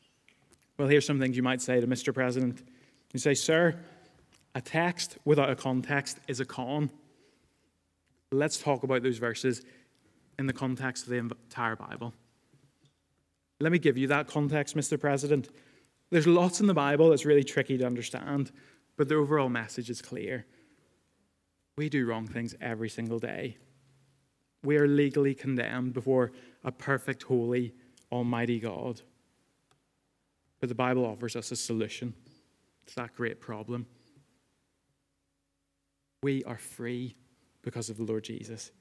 Well, 0.78 0.88
here's 0.88 1.04
some 1.04 1.20
things 1.20 1.36
you 1.36 1.42
might 1.42 1.60
say 1.60 1.78
to 1.78 1.86
Mr. 1.86 2.14
President. 2.14 2.62
You 3.12 3.20
say, 3.20 3.34
Sir, 3.34 3.76
a 4.54 4.62
text 4.62 5.18
without 5.26 5.50
a 5.50 5.54
context 5.54 6.18
is 6.26 6.40
a 6.40 6.46
con. 6.46 6.88
Let's 8.32 8.58
talk 8.58 8.82
about 8.82 9.02
those 9.02 9.18
verses 9.18 9.60
in 10.38 10.46
the 10.46 10.54
context 10.54 11.04
of 11.04 11.10
the 11.10 11.18
entire 11.18 11.76
Bible. 11.76 12.14
Let 13.60 13.72
me 13.72 13.78
give 13.78 13.98
you 13.98 14.06
that 14.06 14.26
context, 14.26 14.74
Mr. 14.74 14.98
President. 14.98 15.50
There's 16.08 16.26
lots 16.26 16.60
in 16.60 16.66
the 16.66 16.72
Bible 16.72 17.10
that's 17.10 17.26
really 17.26 17.44
tricky 17.44 17.76
to 17.76 17.84
understand, 17.84 18.52
but 18.96 19.10
the 19.10 19.16
overall 19.16 19.50
message 19.50 19.90
is 19.90 20.00
clear. 20.00 20.46
We 21.76 21.88
do 21.88 22.06
wrong 22.06 22.26
things 22.26 22.54
every 22.60 22.88
single 22.88 23.18
day. 23.18 23.56
We 24.62 24.76
are 24.76 24.86
legally 24.86 25.34
condemned 25.34 25.94
before 25.94 26.32
a 26.64 26.72
perfect, 26.72 27.22
holy, 27.22 27.74
almighty 28.12 28.60
God. 28.60 29.00
But 30.60 30.68
the 30.68 30.74
Bible 30.74 31.06
offers 31.06 31.36
us 31.36 31.50
a 31.50 31.56
solution 31.56 32.14
to 32.86 32.94
that 32.96 33.14
great 33.14 33.40
problem. 33.40 33.86
We 36.22 36.44
are 36.44 36.58
free 36.58 37.16
because 37.62 37.88
of 37.88 37.96
the 37.96 38.02
Lord 38.02 38.24
Jesus. 38.24 38.72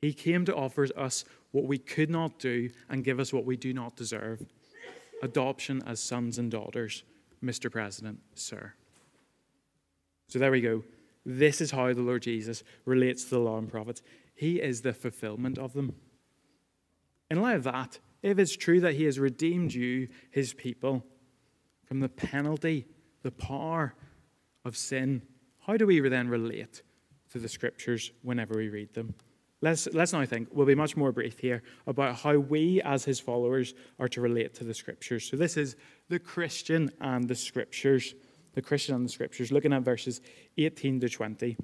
He 0.00 0.14
came 0.14 0.44
to 0.46 0.54
offer 0.54 0.86
us 0.96 1.24
what 1.50 1.64
we 1.64 1.76
could 1.76 2.08
not 2.08 2.38
do 2.38 2.70
and 2.88 3.04
give 3.04 3.20
us 3.20 3.32
what 3.32 3.44
we 3.44 3.56
do 3.56 3.72
not 3.72 3.96
deserve 3.96 4.46
adoption 5.22 5.82
as 5.86 6.00
sons 6.00 6.38
and 6.38 6.50
daughters, 6.50 7.02
Mr. 7.44 7.70
President, 7.70 8.20
sir. 8.34 8.72
So 10.28 10.38
there 10.38 10.52
we 10.52 10.60
go. 10.60 10.84
This 11.30 11.60
is 11.60 11.72
how 11.72 11.92
the 11.92 12.00
Lord 12.00 12.22
Jesus 12.22 12.64
relates 12.86 13.24
to 13.24 13.30
the 13.30 13.38
law 13.38 13.58
and 13.58 13.70
prophets. 13.70 14.00
He 14.34 14.62
is 14.62 14.80
the 14.80 14.94
fulfillment 14.94 15.58
of 15.58 15.74
them. 15.74 15.94
In 17.30 17.42
light 17.42 17.56
of 17.56 17.64
that, 17.64 17.98
if 18.22 18.38
it's 18.38 18.56
true 18.56 18.80
that 18.80 18.94
He 18.94 19.04
has 19.04 19.18
redeemed 19.18 19.74
you, 19.74 20.08
His 20.30 20.54
people, 20.54 21.04
from 21.84 22.00
the 22.00 22.08
penalty, 22.08 22.86
the 23.22 23.30
power 23.30 23.94
of 24.64 24.74
sin, 24.74 25.20
how 25.66 25.76
do 25.76 25.86
we 25.86 26.00
then 26.00 26.28
relate 26.28 26.82
to 27.32 27.38
the 27.38 27.48
Scriptures 27.48 28.10
whenever 28.22 28.56
we 28.56 28.70
read 28.70 28.94
them? 28.94 29.14
Let's, 29.60 29.86
let's 29.92 30.14
now 30.14 30.24
think, 30.24 30.48
we'll 30.50 30.64
be 30.64 30.74
much 30.74 30.96
more 30.96 31.12
brief 31.12 31.38
here 31.40 31.62
about 31.86 32.16
how 32.16 32.38
we, 32.38 32.80
as 32.80 33.04
his 33.04 33.20
followers, 33.20 33.74
are 33.98 34.08
to 34.08 34.22
relate 34.22 34.54
to 34.54 34.64
the 34.64 34.72
scriptures. 34.72 35.28
So, 35.28 35.36
this 35.36 35.56
is 35.56 35.76
the 36.08 36.20
Christian 36.20 36.90
and 37.00 37.28
the 37.28 37.34
scriptures. 37.34 38.14
The 38.58 38.62
Christian 38.62 38.96
and 38.96 39.04
the 39.04 39.08
scriptures, 39.08 39.52
looking 39.52 39.72
at 39.72 39.82
verses 39.82 40.20
18 40.56 40.98
to 40.98 41.08
20. 41.08 41.56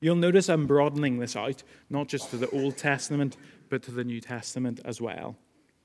You'll 0.00 0.16
notice 0.16 0.48
I'm 0.48 0.66
broadening 0.66 1.18
this 1.18 1.36
out, 1.36 1.62
not 1.90 2.08
just 2.08 2.30
to 2.30 2.38
the 2.38 2.48
Old 2.48 2.78
Testament, 2.78 3.36
but 3.68 3.82
to 3.82 3.90
the 3.90 4.04
New 4.04 4.18
Testament 4.18 4.80
as 4.86 5.02
well. 5.02 5.36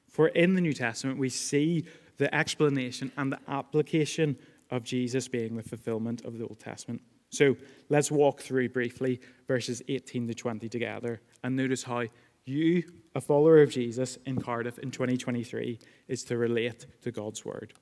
For 0.08 0.30
in 0.30 0.54
the 0.54 0.62
New 0.62 0.72
Testament, 0.72 1.20
we 1.20 1.28
see 1.28 1.84
the 2.20 2.34
explanation 2.34 3.12
and 3.18 3.34
the 3.34 3.40
application 3.50 4.38
of 4.72 4.86
Jesus 4.86 5.28
being 5.28 5.58
the 5.58 5.62
fulfillment 5.62 6.24
of 6.24 6.38
the 6.38 6.46
Old 6.46 6.62
Testament. 6.62 7.02
So 7.30 7.58
let's 7.90 8.10
walk 8.10 8.40
through 8.40 8.70
briefly 8.70 9.20
verses 9.46 9.82
18 9.90 10.30
to 10.30 10.34
20 10.34 10.70
together 10.70 11.20
and 11.44 11.58
notice 11.58 11.84
how 11.84 12.06
you, 12.46 12.84
a 13.14 13.20
follower 13.20 13.62
of 13.62 13.72
Jesus 13.72 14.18
in 14.26 14.40
Cardiff 14.40 14.80
in 14.80 14.90
2023, 14.90 15.80
is 16.08 16.24
to 16.24 16.38
relate 16.38 16.86
to 17.02 17.12
God's 17.12 17.44
word. 17.44 17.74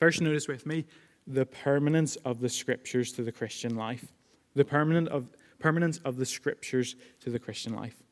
First, 0.00 0.22
notice 0.22 0.48
with 0.48 0.64
me 0.64 0.86
the 1.26 1.46
permanence 1.46 2.16
of 2.16 2.40
the 2.40 2.48
scriptures 2.48 3.12
to 3.12 3.22
the 3.22 3.32
Christian 3.32 3.76
life. 3.76 4.12
The 4.54 4.64
permanent 4.64 5.08
of, 5.08 5.28
permanence 5.58 5.98
of 6.04 6.16
the 6.16 6.26
scriptures 6.26 6.96
to 7.20 7.30
the 7.30 7.38
Christian 7.38 7.74
life. 7.74 8.02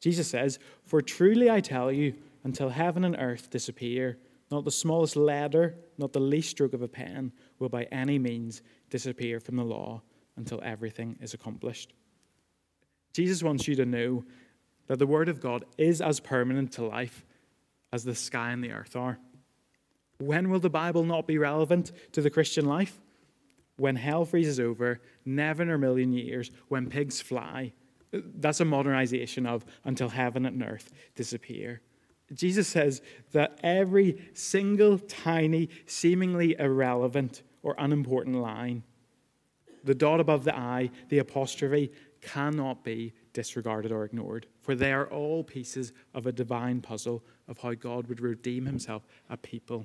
Jesus 0.00 0.28
says, 0.28 0.58
For 0.84 1.02
truly 1.02 1.50
I 1.50 1.60
tell 1.60 1.92
you, 1.92 2.14
until 2.44 2.70
heaven 2.70 3.04
and 3.04 3.16
earth 3.18 3.50
disappear, 3.50 4.18
not 4.50 4.64
the 4.64 4.70
smallest 4.70 5.16
letter, 5.16 5.76
not 5.96 6.12
the 6.12 6.20
least 6.20 6.50
stroke 6.50 6.74
of 6.74 6.82
a 6.82 6.88
pen 6.88 7.32
will 7.58 7.68
by 7.68 7.84
any 7.84 8.18
means 8.18 8.62
disappear 8.90 9.40
from 9.40 9.56
the 9.56 9.64
law 9.64 10.02
until 10.36 10.60
everything 10.62 11.16
is 11.20 11.34
accomplished. 11.34 11.94
Jesus 13.12 13.42
wants 13.42 13.68
you 13.68 13.74
to 13.76 13.86
know 13.86 14.24
that 14.88 14.98
the 14.98 15.06
Word 15.06 15.28
of 15.28 15.40
God 15.40 15.64
is 15.78 16.00
as 16.00 16.20
permanent 16.20 16.72
to 16.72 16.84
life 16.84 17.24
as 17.92 18.04
the 18.04 18.14
sky 18.14 18.50
and 18.50 18.62
the 18.62 18.72
earth 18.72 18.96
are. 18.96 19.18
When 20.26 20.50
will 20.50 20.60
the 20.60 20.70
Bible 20.70 21.02
not 21.04 21.26
be 21.26 21.36
relevant 21.36 21.90
to 22.12 22.22
the 22.22 22.30
Christian 22.30 22.64
life? 22.64 23.00
When 23.76 23.96
hell 23.96 24.24
freezes 24.24 24.60
over, 24.60 25.00
never 25.24 25.64
in 25.64 25.70
a 25.70 25.78
million 25.78 26.12
years, 26.12 26.50
when 26.68 26.88
pigs 26.88 27.20
fly. 27.20 27.72
That's 28.12 28.60
a 28.60 28.64
modernization 28.64 29.46
of 29.46 29.64
until 29.84 30.10
heaven 30.10 30.46
and 30.46 30.62
earth 30.62 30.92
disappear. 31.16 31.80
Jesus 32.32 32.68
says 32.68 33.02
that 33.32 33.58
every 33.64 34.30
single 34.32 34.98
tiny, 34.98 35.68
seemingly 35.86 36.54
irrelevant 36.58 37.42
or 37.62 37.74
unimportant 37.78 38.36
line, 38.36 38.84
the 39.82 39.94
dot 39.94 40.20
above 40.20 40.44
the 40.44 40.56
I, 40.56 40.90
the 41.08 41.18
apostrophe, 41.18 41.90
cannot 42.20 42.84
be 42.84 43.12
disregarded 43.32 43.90
or 43.90 44.04
ignored, 44.04 44.46
for 44.60 44.76
they 44.76 44.92
are 44.92 45.08
all 45.08 45.42
pieces 45.42 45.92
of 46.14 46.26
a 46.26 46.32
divine 46.32 46.80
puzzle 46.80 47.24
of 47.48 47.58
how 47.58 47.74
God 47.74 48.06
would 48.06 48.20
redeem 48.20 48.66
himself, 48.66 49.04
a 49.28 49.36
people 49.36 49.84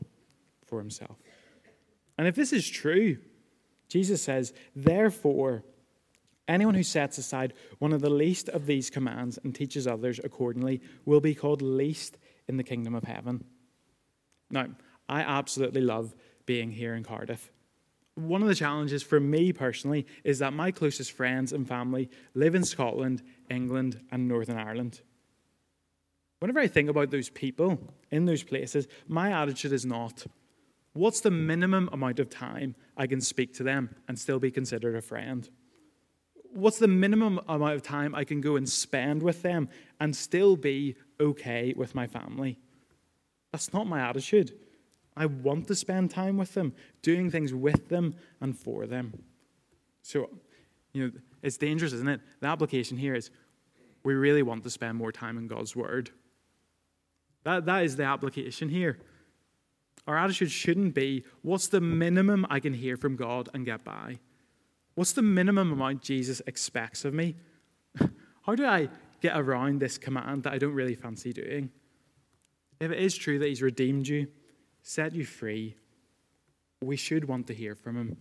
for 0.68 0.80
himself. 0.80 1.18
And 2.18 2.28
if 2.28 2.36
this 2.36 2.54
is 2.54 2.70
true, 2.70 3.18
Jesus 3.88 4.22
says, 4.22 4.54
therefore, 4.76 5.64
anyone 6.48 6.76
who 6.76 6.84
sets 6.84 7.18
aside 7.18 7.54
one 7.80 7.94
of 7.94 8.02
the 8.02 8.10
least 8.10 8.50
of 8.50 8.66
these 8.66 8.90
commands 8.90 9.40
and 9.44 9.54
teaches 9.54 9.88
others 9.88 10.20
accordingly 10.24 10.82
will 11.06 11.22
be 11.22 11.36
called 11.36 11.62
least 11.62 12.18
in 12.48 12.58
the 12.58 12.64
kingdom 12.64 12.96
of 12.96 13.04
heaven. 13.04 13.44
Now, 14.50 14.68
I 15.10 15.22
absolutely 15.22 15.82
love 15.82 16.16
being 16.46 16.72
here 16.72 16.96
in 16.96 17.04
Cardiff. 17.04 17.52
One 18.16 18.42
of 18.42 18.48
the 18.48 18.56
challenges 18.56 19.04
for 19.04 19.20
me 19.20 19.54
personally 19.54 20.08
is 20.24 20.40
that 20.40 20.54
my 20.54 20.72
closest 20.72 21.12
friends 21.12 21.54
and 21.54 21.68
family 21.68 22.10
live 22.34 22.56
in 22.56 22.64
Scotland, 22.64 23.22
England, 23.50 24.00
and 24.12 24.28
Northern 24.28 24.58
Ireland. 24.58 25.02
Whenever 26.40 26.60
I 26.60 26.68
think 26.68 26.90
about 26.90 27.12
those 27.12 27.30
people 27.30 27.80
in 28.12 28.26
those 28.26 28.44
places, 28.44 28.88
my 29.08 29.32
attitude 29.32 29.72
is 29.72 29.86
not, 29.86 30.26
what's 30.94 31.22
the 31.22 31.32
minimum 31.32 31.90
amount 31.92 32.20
of 32.20 32.30
time 32.30 32.76
I 32.96 33.08
can 33.08 33.22
speak 33.22 33.54
to 33.56 33.64
them 33.64 33.96
and 34.08 34.18
still 34.18 34.40
be 34.40 34.52
considered 34.52 34.96
a 34.96 35.02
friend? 35.02 35.50
What's 36.54 36.80
the 36.80 36.88
minimum 36.88 37.40
amount 37.48 37.74
of 37.74 37.84
time 37.84 38.16
I 38.16 38.24
can 38.24 38.42
go 38.42 38.56
and 38.56 38.68
spend 38.68 39.22
with 39.22 39.42
them 39.42 39.70
and 40.00 40.16
still 40.16 40.56
be 40.56 40.96
okay 41.20 41.74
with 41.76 41.94
my 41.94 42.08
family? 42.08 42.58
That's 43.52 43.74
not 43.74 43.88
my 43.88 44.00
attitude. 44.02 44.54
I 45.16 45.26
want 45.26 45.68
to 45.68 45.76
spend 45.76 46.12
time 46.12 46.38
with 46.38 46.54
them, 46.54 46.74
doing 47.02 47.32
things 47.32 47.54
with 47.54 47.90
them 47.90 48.16
and 48.40 48.58
for 48.58 48.86
them. 48.86 49.24
So, 50.04 50.30
you 50.94 51.06
know, 51.06 51.12
it's 51.42 51.58
dangerous, 51.58 51.92
isn't 51.94 52.08
it? 52.08 52.22
The 52.40 52.48
application 52.48 52.98
here 52.98 53.16
is 53.16 53.32
we 54.04 54.14
really 54.14 54.44
want 54.44 54.64
to 54.64 54.70
spend 54.70 54.98
more 54.98 55.12
time 55.12 55.38
in 55.38 55.48
God's 55.48 55.76
Word. 55.76 56.12
That, 57.44 57.66
that 57.66 57.84
is 57.84 57.96
the 57.96 58.04
application 58.04 58.70
here. 58.70 59.00
Our 60.08 60.18
attitude 60.18 60.52
shouldn't 60.52 60.94
be 60.94 61.26
what's 61.42 61.68
the 61.68 61.82
minimum 61.82 62.48
I 62.50 62.60
can 62.60 62.74
hear 62.74 62.96
from 62.96 63.16
God 63.16 63.50
and 63.54 63.66
get 63.66 63.84
by? 63.84 64.20
What's 64.96 65.12
the 65.12 65.22
minimum 65.22 65.72
amount 65.72 66.02
Jesus 66.02 66.42
expects 66.48 67.06
of 67.06 67.14
me? 67.14 67.36
How 68.44 68.56
do 68.56 68.66
I 68.66 68.90
get 69.22 69.38
around 69.38 69.80
this 69.80 69.98
command 69.98 70.44
that 70.44 70.54
I 70.54 70.58
don't 70.58 70.74
really 70.74 70.96
fancy 70.96 71.34
doing? 71.34 71.70
If 72.80 72.92
it 72.92 73.00
is 73.00 73.16
true 73.16 73.38
that 73.40 73.48
He's 73.48 73.62
redeemed 73.62 74.08
you, 74.08 74.28
set 74.82 75.14
you 75.14 75.26
free, 75.26 75.76
we 76.82 76.96
should 76.96 77.26
want 77.26 77.48
to 77.48 77.54
hear 77.54 77.76
from 77.76 77.98
him 77.98 78.18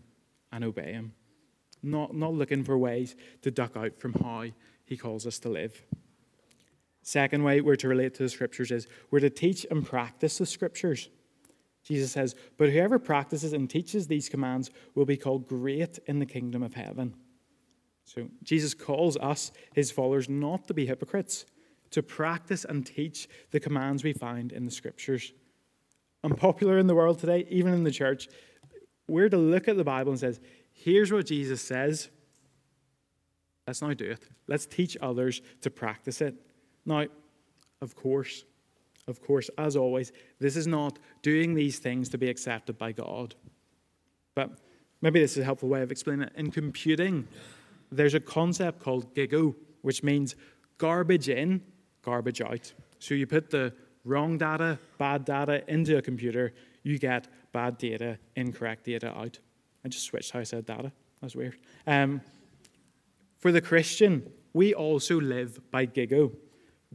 and 0.52 0.64
obey 0.64 0.92
him, 0.92 1.12
not, 1.82 2.14
not 2.14 2.34
looking 2.34 2.64
for 2.64 2.76
ways 2.76 3.14
to 3.42 3.50
duck 3.50 3.76
out 3.76 3.98
from 3.98 4.14
how 4.14 4.46
he 4.84 4.96
calls 4.96 5.26
us 5.26 5.38
to 5.40 5.48
live. 5.48 5.82
Second 7.02 7.44
way 7.44 7.60
we're 7.60 7.76
to 7.76 7.88
relate 7.88 8.14
to 8.14 8.22
the 8.22 8.28
scriptures 8.28 8.70
is 8.70 8.88
we're 9.10 9.20
to 9.20 9.30
teach 9.30 9.66
and 9.70 9.86
practice 9.86 10.38
the 10.38 10.46
scriptures. 10.46 11.08
Jesus 11.86 12.10
says, 12.10 12.34
But 12.58 12.70
whoever 12.70 12.98
practices 12.98 13.52
and 13.52 13.70
teaches 13.70 14.08
these 14.08 14.28
commands 14.28 14.70
will 14.94 15.04
be 15.04 15.16
called 15.16 15.46
great 15.46 15.98
in 16.06 16.18
the 16.18 16.26
kingdom 16.26 16.62
of 16.62 16.74
heaven. 16.74 17.14
So 18.04 18.28
Jesus 18.42 18.74
calls 18.74 19.16
us, 19.18 19.52
his 19.72 19.90
followers, 19.90 20.28
not 20.28 20.66
to 20.66 20.74
be 20.74 20.86
hypocrites, 20.86 21.46
to 21.90 22.02
practice 22.02 22.64
and 22.64 22.84
teach 22.84 23.28
the 23.52 23.60
commands 23.60 24.02
we 24.02 24.12
find 24.12 24.52
in 24.52 24.64
the 24.64 24.70
scriptures. 24.70 25.32
unpopular 26.24 26.78
in 26.78 26.88
the 26.88 26.94
world 26.94 27.20
today, 27.20 27.46
even 27.50 27.72
in 27.72 27.84
the 27.84 27.90
church. 27.90 28.28
We're 29.06 29.28
to 29.28 29.36
look 29.36 29.68
at 29.68 29.76
the 29.76 29.84
Bible 29.84 30.10
and 30.10 30.18
says, 30.18 30.40
here's 30.72 31.12
what 31.12 31.26
Jesus 31.26 31.62
says. 31.62 32.08
Let's 33.66 33.80
now 33.80 33.92
do 33.94 34.10
it. 34.10 34.24
Let's 34.48 34.66
teach 34.66 34.96
others 35.00 35.40
to 35.60 35.70
practice 35.70 36.20
it. 36.20 36.34
Now, 36.84 37.06
of 37.80 37.94
course, 37.94 38.44
of 39.08 39.22
course, 39.22 39.48
as 39.56 39.76
always, 39.76 40.12
this 40.40 40.56
is 40.56 40.66
not 40.66 40.98
doing 41.22 41.54
these 41.54 41.78
things 41.78 42.08
to 42.10 42.18
be 42.18 42.28
accepted 42.28 42.76
by 42.76 42.92
God. 42.92 43.34
But 44.34 44.58
maybe 45.00 45.20
this 45.20 45.32
is 45.32 45.38
a 45.38 45.44
helpful 45.44 45.68
way 45.68 45.82
of 45.82 45.90
explaining 45.90 46.28
it. 46.28 46.32
In 46.36 46.50
computing, 46.50 47.28
there's 47.92 48.14
a 48.14 48.20
concept 48.20 48.80
called 48.80 49.14
GIGO, 49.14 49.54
which 49.82 50.02
means 50.02 50.34
garbage 50.78 51.28
in, 51.28 51.62
garbage 52.02 52.40
out. 52.40 52.72
So 52.98 53.14
you 53.14 53.26
put 53.26 53.50
the 53.50 53.72
wrong 54.04 54.38
data, 54.38 54.78
bad 54.98 55.24
data 55.24 55.62
into 55.68 55.96
a 55.96 56.02
computer, 56.02 56.52
you 56.82 56.98
get 56.98 57.28
bad 57.52 57.78
data, 57.78 58.18
incorrect 58.34 58.84
data 58.84 59.16
out. 59.16 59.38
I 59.84 59.88
just 59.88 60.04
switched 60.04 60.32
how 60.32 60.40
I 60.40 60.44
said 60.44 60.66
data. 60.66 60.92
That's 61.20 61.36
weird. 61.36 61.56
Um, 61.86 62.20
for 63.38 63.52
the 63.52 63.60
Christian, 63.60 64.30
we 64.52 64.74
also 64.74 65.20
live 65.20 65.60
by 65.70 65.86
GIGO 65.86 66.32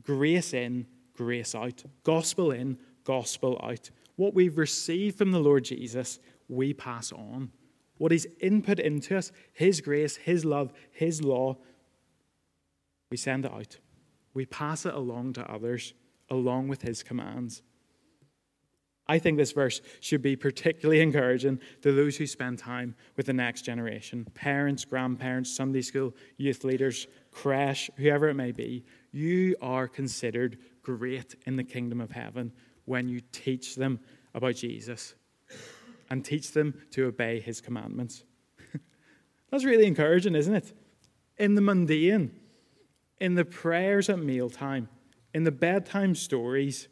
grace 0.01 0.53
in, 0.53 0.85
grace 1.15 1.55
out, 1.55 1.83
gospel 2.03 2.51
in, 2.51 2.77
gospel 3.03 3.59
out. 3.63 3.89
What 4.15 4.33
we've 4.33 4.57
received 4.57 5.17
from 5.17 5.31
the 5.31 5.39
Lord 5.39 5.63
Jesus, 5.63 6.19
we 6.47 6.73
pass 6.73 7.11
on. 7.11 7.51
What 7.97 8.11
He's 8.11 8.27
input 8.39 8.79
into 8.79 9.17
us, 9.17 9.31
His 9.53 9.81
grace, 9.81 10.15
His 10.15 10.45
love, 10.45 10.73
His 10.91 11.23
law, 11.23 11.57
we 13.09 13.17
send 13.17 13.45
it 13.45 13.51
out. 13.51 13.77
We 14.33 14.45
pass 14.45 14.85
it 14.85 14.93
along 14.93 15.33
to 15.33 15.51
others, 15.51 15.93
along 16.29 16.67
with 16.67 16.81
His 16.81 17.03
commands. 17.03 17.61
I 19.07 19.19
think 19.19 19.37
this 19.37 19.51
verse 19.51 19.81
should 19.99 20.21
be 20.21 20.37
particularly 20.37 21.01
encouraging 21.07 21.59
to 21.81 21.91
those 21.91 22.15
who 22.15 22.25
spend 22.25 22.59
time 22.59 22.95
with 23.17 23.25
the 23.25 23.33
next 23.33 23.63
generation 23.63 24.25
parents, 24.33 24.85
grandparents, 24.85 25.53
Sunday 25.53 25.81
school, 25.81 26.15
youth 26.37 26.63
leaders, 26.63 27.07
creche, 27.31 27.89
whoever 27.97 28.29
it 28.29 28.35
may 28.35 28.51
be. 28.51 28.85
You 29.11 29.57
are 29.61 29.87
considered 29.87 30.57
great 30.83 31.35
in 31.45 31.55
the 31.55 31.63
kingdom 31.63 32.01
of 32.01 32.11
heaven 32.11 32.51
when 32.85 33.07
you 33.07 33.21
teach 33.31 33.75
them 33.75 33.99
about 34.33 34.55
Jesus 34.55 35.15
and 36.09 36.23
teach 36.25 36.51
them 36.51 36.81
to 36.91 37.05
obey 37.05 37.39
his 37.39 37.61
commandments. 37.61 38.23
That's 39.51 39.63
really 39.63 39.85
encouraging, 39.85 40.35
isn't 40.35 40.53
it? 40.53 40.73
In 41.37 41.55
the 41.55 41.61
mundane, 41.61 42.31
in 43.19 43.35
the 43.35 43.45
prayers 43.45 44.09
at 44.09 44.19
mealtime, 44.19 44.89
in 45.33 45.43
the 45.43 45.51
bedtime 45.51 46.15
stories, 46.15 46.87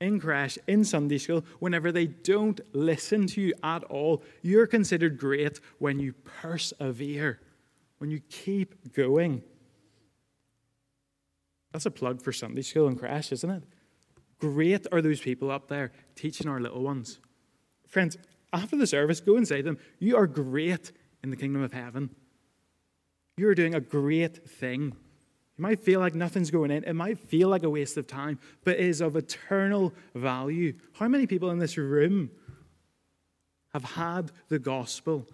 in 0.00 0.18
creche, 0.18 0.58
in 0.66 0.84
Sunday 0.84 1.18
school, 1.18 1.44
whenever 1.60 1.92
they 1.92 2.06
don't 2.06 2.60
listen 2.72 3.26
to 3.28 3.40
you 3.40 3.54
at 3.62 3.84
all, 3.84 4.22
you're 4.42 4.66
considered 4.66 5.16
great 5.16 5.60
when 5.78 5.98
you 5.98 6.12
persevere, 6.12 7.40
when 7.98 8.10
you 8.10 8.20
keep 8.28 8.92
going. 8.92 9.42
That's 11.72 11.86
a 11.86 11.90
plug 11.90 12.22
for 12.22 12.32
Sunday 12.32 12.62
school 12.62 12.86
and 12.86 12.98
creche, 12.98 13.32
isn't 13.32 13.50
it? 13.50 13.64
Great 14.38 14.86
are 14.92 15.00
those 15.00 15.20
people 15.20 15.50
up 15.50 15.68
there 15.68 15.92
teaching 16.14 16.48
our 16.48 16.60
little 16.60 16.82
ones. 16.82 17.18
Friends, 17.86 18.18
after 18.52 18.76
the 18.76 18.86
service, 18.86 19.20
go 19.20 19.36
and 19.36 19.46
say 19.46 19.58
to 19.58 19.62
them, 19.62 19.78
You 19.98 20.16
are 20.16 20.26
great 20.26 20.92
in 21.22 21.30
the 21.30 21.36
kingdom 21.36 21.62
of 21.62 21.72
heaven. 21.72 22.10
You 23.36 23.48
are 23.48 23.54
doing 23.54 23.74
a 23.74 23.80
great 23.80 24.46
thing. 24.48 24.94
You 25.56 25.62
might 25.62 25.80
feel 25.80 26.00
like 26.00 26.14
nothing's 26.14 26.50
going 26.50 26.70
in. 26.70 26.84
It 26.84 26.94
might 26.94 27.18
feel 27.18 27.48
like 27.48 27.62
a 27.62 27.70
waste 27.70 27.96
of 27.96 28.06
time, 28.06 28.38
but 28.64 28.74
it 28.74 28.86
is 28.86 29.00
of 29.00 29.16
eternal 29.16 29.94
value. 30.14 30.74
How 30.94 31.08
many 31.08 31.26
people 31.26 31.50
in 31.50 31.58
this 31.58 31.78
room 31.78 32.30
have 33.72 33.84
had 33.84 34.32
the 34.48 34.58
gospel, 34.58 35.26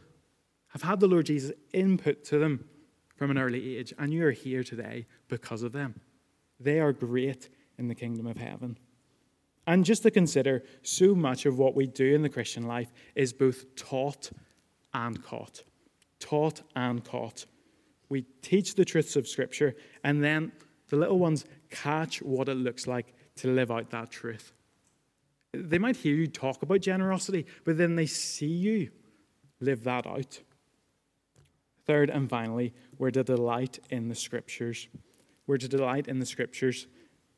have 0.69 0.83
had 0.83 1.01
the 1.01 1.09
Lord 1.09 1.27
Jesus 1.27 1.53
input 1.73 2.25
to 2.27 2.39
them 2.39 2.65
from 3.17 3.31
an 3.31 3.39
early 3.39 3.79
age, 3.79 3.93
and 3.99 4.13
you 4.13 4.25
are 4.27 4.33
here 4.33 4.63
today 4.63 5.07
because 5.29 5.63
of 5.63 5.73
them? 5.73 6.01
They 6.61 6.81
are 6.81 6.93
great 6.93 7.49
in 7.79 7.89
the 7.89 7.95
kingdom 7.95 8.27
of 8.27 8.37
heaven. 8.37 8.79
And 9.67 9.85
just 9.85 10.03
to 10.05 10.11
consider, 10.11 10.65
so 10.83 11.15
much 11.15 11.45
of 11.45 11.59
what 11.59 11.75
we 11.75 11.87
do 11.87 12.15
in 12.15 12.23
the 12.23 12.29
Christian 12.29 12.67
life 12.67 12.93
is 13.15 13.33
both 13.33 13.77
taught 13.77 14.31
and 14.95 15.23
caught. 15.23 15.63
Taught 16.21 16.63
and 16.75 17.05
caught. 17.05 17.45
We 18.09 18.23
teach 18.43 18.75
the 18.75 18.85
truths 18.85 19.15
of 19.15 19.29
Scripture, 19.29 19.77
and 20.03 20.25
then 20.25 20.53
the 20.89 20.97
little 20.97 21.19
ones 21.19 21.45
catch 21.71 22.23
what 22.23 22.49
it 22.49 22.55
looks 22.55 22.87
like 22.87 23.15
to 23.37 23.49
live 23.49 23.71
out 23.71 23.91
that 23.91 24.11
truth. 24.11 24.53
They 25.53 25.79
might 25.79 25.97
hear 25.97 26.15
you 26.15 26.27
talk 26.27 26.63
about 26.63 26.81
generosity, 26.81 27.47
but 27.65 27.77
then 27.77 27.95
they 27.95 28.07
see 28.07 28.47
you 28.47 28.91
live 29.61 29.85
that 29.85 30.07
out. 30.07 30.41
Third 31.87 32.11
and 32.11 32.29
finally, 32.29 32.75
we're 32.99 33.11
to 33.11 33.23
delight 33.23 33.79
in 33.91 34.09
the 34.09 34.15
Scriptures. 34.15 34.89
We're 35.49 35.57
to 35.57 35.67
delight 35.67 36.07
in 36.07 36.21
the 36.21 36.27
Scriptures. 36.27 36.87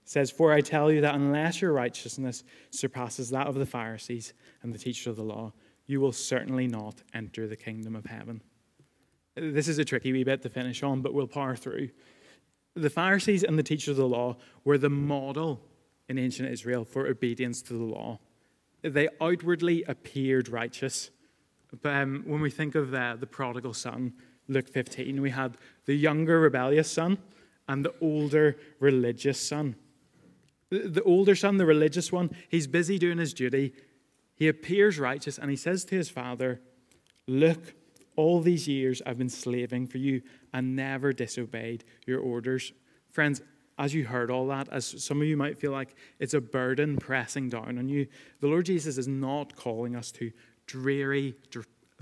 Says, 0.05 0.31
For 0.33 0.53
I 0.53 0.61
tell 0.61 0.91
you 0.91 1.01
that 1.03 1.15
unless 1.15 1.63
your 1.63 1.73
righteousness 1.73 2.43
surpasses 2.71 3.31
that 3.31 3.47
of 3.47 3.55
the 3.55 3.65
Pharisees 3.65 4.35
and 4.63 4.75
the 4.75 4.79
teachers 4.79 5.07
of 5.07 5.17
the 5.17 5.23
law, 5.23 5.53
you 5.87 6.01
will 6.01 6.13
certainly 6.13 6.67
not 6.67 6.97
enter 7.15 7.47
the 7.47 7.57
kingdom 7.57 7.95
of 7.95 8.07
heaven. 8.07 8.43
This 9.37 9.69
is 9.69 9.79
a 9.79 9.85
tricky 9.85 10.13
wee 10.13 10.25
bit 10.25 10.43
to 10.43 10.51
finish 10.51 10.83
on, 10.83 11.03
but 11.03 11.15
we'll 11.15 11.29
power 11.29 11.55
through. 11.55 11.91
The 12.75 12.91
Pharisees 12.91 13.45
and 13.45 13.57
the 13.57 13.63
teachers 13.63 13.91
of 13.91 13.97
the 13.97 14.09
law 14.09 14.37
were 14.65 14.79
the 14.79 14.91
model 14.91 15.61
in 16.09 16.19
ancient 16.19 16.49
Israel 16.49 16.85
for 16.85 17.07
obedience 17.07 17.63
to 17.63 17.75
the 17.75 17.85
law. 17.85 18.19
They 18.83 19.09
outwardly 19.21 19.85
appeared 19.85 20.49
righteous. 20.49 21.11
But 21.83 21.95
um, 21.95 22.25
when 22.27 22.41
we 22.41 22.51
think 22.51 22.75
of 22.75 22.91
the, 22.91 23.17
the 23.21 23.27
prodigal 23.27 23.75
son, 23.75 24.15
Luke 24.49 24.69
15, 24.69 25.23
we 25.23 25.31
had 25.31 25.57
the 25.85 25.95
younger 25.95 26.41
rebellious 26.41 26.91
son 26.91 27.19
and 27.71 27.85
the 27.85 27.95
older 28.01 28.57
religious 28.81 29.41
son. 29.41 29.77
The, 30.71 31.03
older 31.05 31.37
son, 31.37 31.57
the 31.57 31.67
religious 31.67 32.11
one, 32.11 32.31
he's 32.49 32.67
busy 32.67 32.99
doing 32.99 33.19
his 33.19 33.33
duty. 33.33 33.73
He 34.35 34.49
appears 34.49 34.99
righteous 34.99 35.39
and 35.39 35.51
he 35.51 35.57
says 35.57 35.85
to 35.87 35.95
his 35.95 36.11
father, 36.11 36.61
Look, 37.29 37.75
all 38.17 38.41
these 38.41 38.67
years 38.67 39.03
I've 39.07 39.19
been 39.19 39.29
slaving 39.29 39.87
for 39.87 39.99
you 39.99 40.21
and 40.53 40.75
never 40.75 41.13
disobeyed 41.13 41.85
your 42.07 42.19
orders. 42.19 42.73
Friends, 43.13 43.41
as 43.79 43.95
you 43.95 44.05
heard 44.05 44.33
all 44.33 44.49
that, 44.49 44.69
as 44.73 44.85
some 45.05 45.23
of 45.23 45.29
you 45.29 45.37
might 45.37 45.57
feel 45.57 45.71
like 45.71 45.95
it's 46.19 46.35
a 46.35 46.41
burden 46.41 46.97
pressing 46.97 47.51
down 47.51 47.79
on 47.79 47.89
you, 47.89 48.09
the 48.41 48.49
Lord 48.49 48.67
Jesus 48.67 48.99
is 48.99 49.07
not 49.07 49.55
calling 49.55 49.95
us 49.95 50.11
to 50.13 50.33
dreary, 50.67 51.37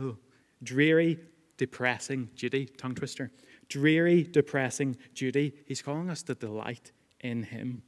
oh, 0.00 0.16
dreary, 0.62 1.18
depressing 1.59 2.31
duty, 2.37 2.64
tongue 2.64 2.94
twister, 2.94 3.31
dreary, 3.68 4.22
depressing 4.22 4.96
duty. 5.14 5.54
He's 5.66 5.83
calling 5.83 6.11
us 6.11 6.22
to 6.24 6.35
delight 6.35 6.92
in 7.20 7.44
Him. 7.44 7.83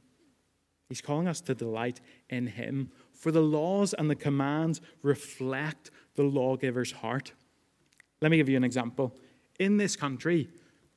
He's 0.89 1.01
calling 1.01 1.27
us 1.27 1.41
to 1.41 1.55
delight 1.55 2.01
in 2.29 2.47
Him. 2.47 2.91
For 3.13 3.31
the 3.31 3.41
laws 3.41 3.93
and 3.93 4.09
the 4.09 4.15
commands 4.15 4.81
reflect 5.03 5.91
the 6.15 6.23
lawgiver's 6.23 6.91
heart. 6.91 7.33
Let 8.21 8.31
me 8.31 8.37
give 8.37 8.49
you 8.49 8.57
an 8.57 8.63
example. 8.63 9.15
In 9.59 9.77
this 9.77 9.95
country, 9.95 10.49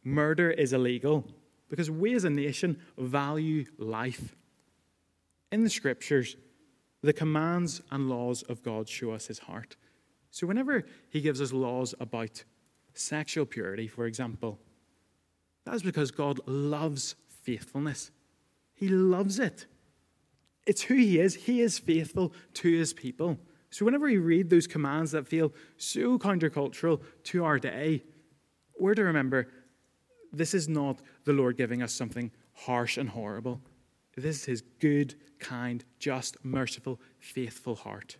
murder 0.02 0.50
is 0.50 0.72
illegal 0.72 1.24
because 1.68 1.90
we 1.90 2.14
as 2.14 2.24
a 2.24 2.30
nation 2.30 2.78
value 2.98 3.64
life. 3.78 4.34
In 5.52 5.64
the 5.64 5.70
scriptures, 5.70 6.36
the 7.02 7.12
commands 7.12 7.80
and 7.90 8.08
laws 8.08 8.42
of 8.42 8.62
God 8.62 8.88
show 8.88 9.12
us 9.12 9.26
his 9.26 9.40
heart. 9.40 9.76
So, 10.30 10.46
whenever 10.46 10.84
he 11.10 11.20
gives 11.20 11.40
us 11.40 11.52
laws 11.52 11.94
about 12.00 12.42
sexual 12.94 13.46
purity, 13.46 13.86
for 13.86 14.06
example, 14.06 14.58
that 15.64 15.74
is 15.74 15.82
because 15.82 16.10
God 16.10 16.40
loves 16.46 17.14
faithfulness. 17.42 18.10
He 18.74 18.88
loves 18.88 19.38
it. 19.38 19.66
It's 20.66 20.82
who 20.82 20.94
he 20.94 21.18
is. 21.18 21.34
He 21.34 21.60
is 21.60 21.78
faithful 21.78 22.32
to 22.54 22.70
his 22.70 22.92
people. 22.92 23.38
So, 23.70 23.84
whenever 23.84 24.06
we 24.06 24.18
read 24.18 24.50
those 24.50 24.66
commands 24.66 25.12
that 25.12 25.26
feel 25.26 25.52
so 25.76 26.18
countercultural 26.18 27.02
to 27.24 27.44
our 27.44 27.58
day, 27.58 28.04
we're 28.78 28.94
to 28.94 29.04
remember 29.04 29.48
this 30.32 30.54
is 30.54 30.68
not 30.68 31.00
the 31.24 31.32
Lord 31.32 31.56
giving 31.56 31.82
us 31.82 31.92
something 31.92 32.30
harsh 32.52 32.96
and 32.96 33.08
horrible. 33.08 33.60
This 34.16 34.40
is 34.40 34.44
his 34.44 34.62
good, 34.80 35.14
kind, 35.38 35.84
just, 35.98 36.36
merciful, 36.44 37.00
faithful 37.18 37.74
heart. 37.74 38.16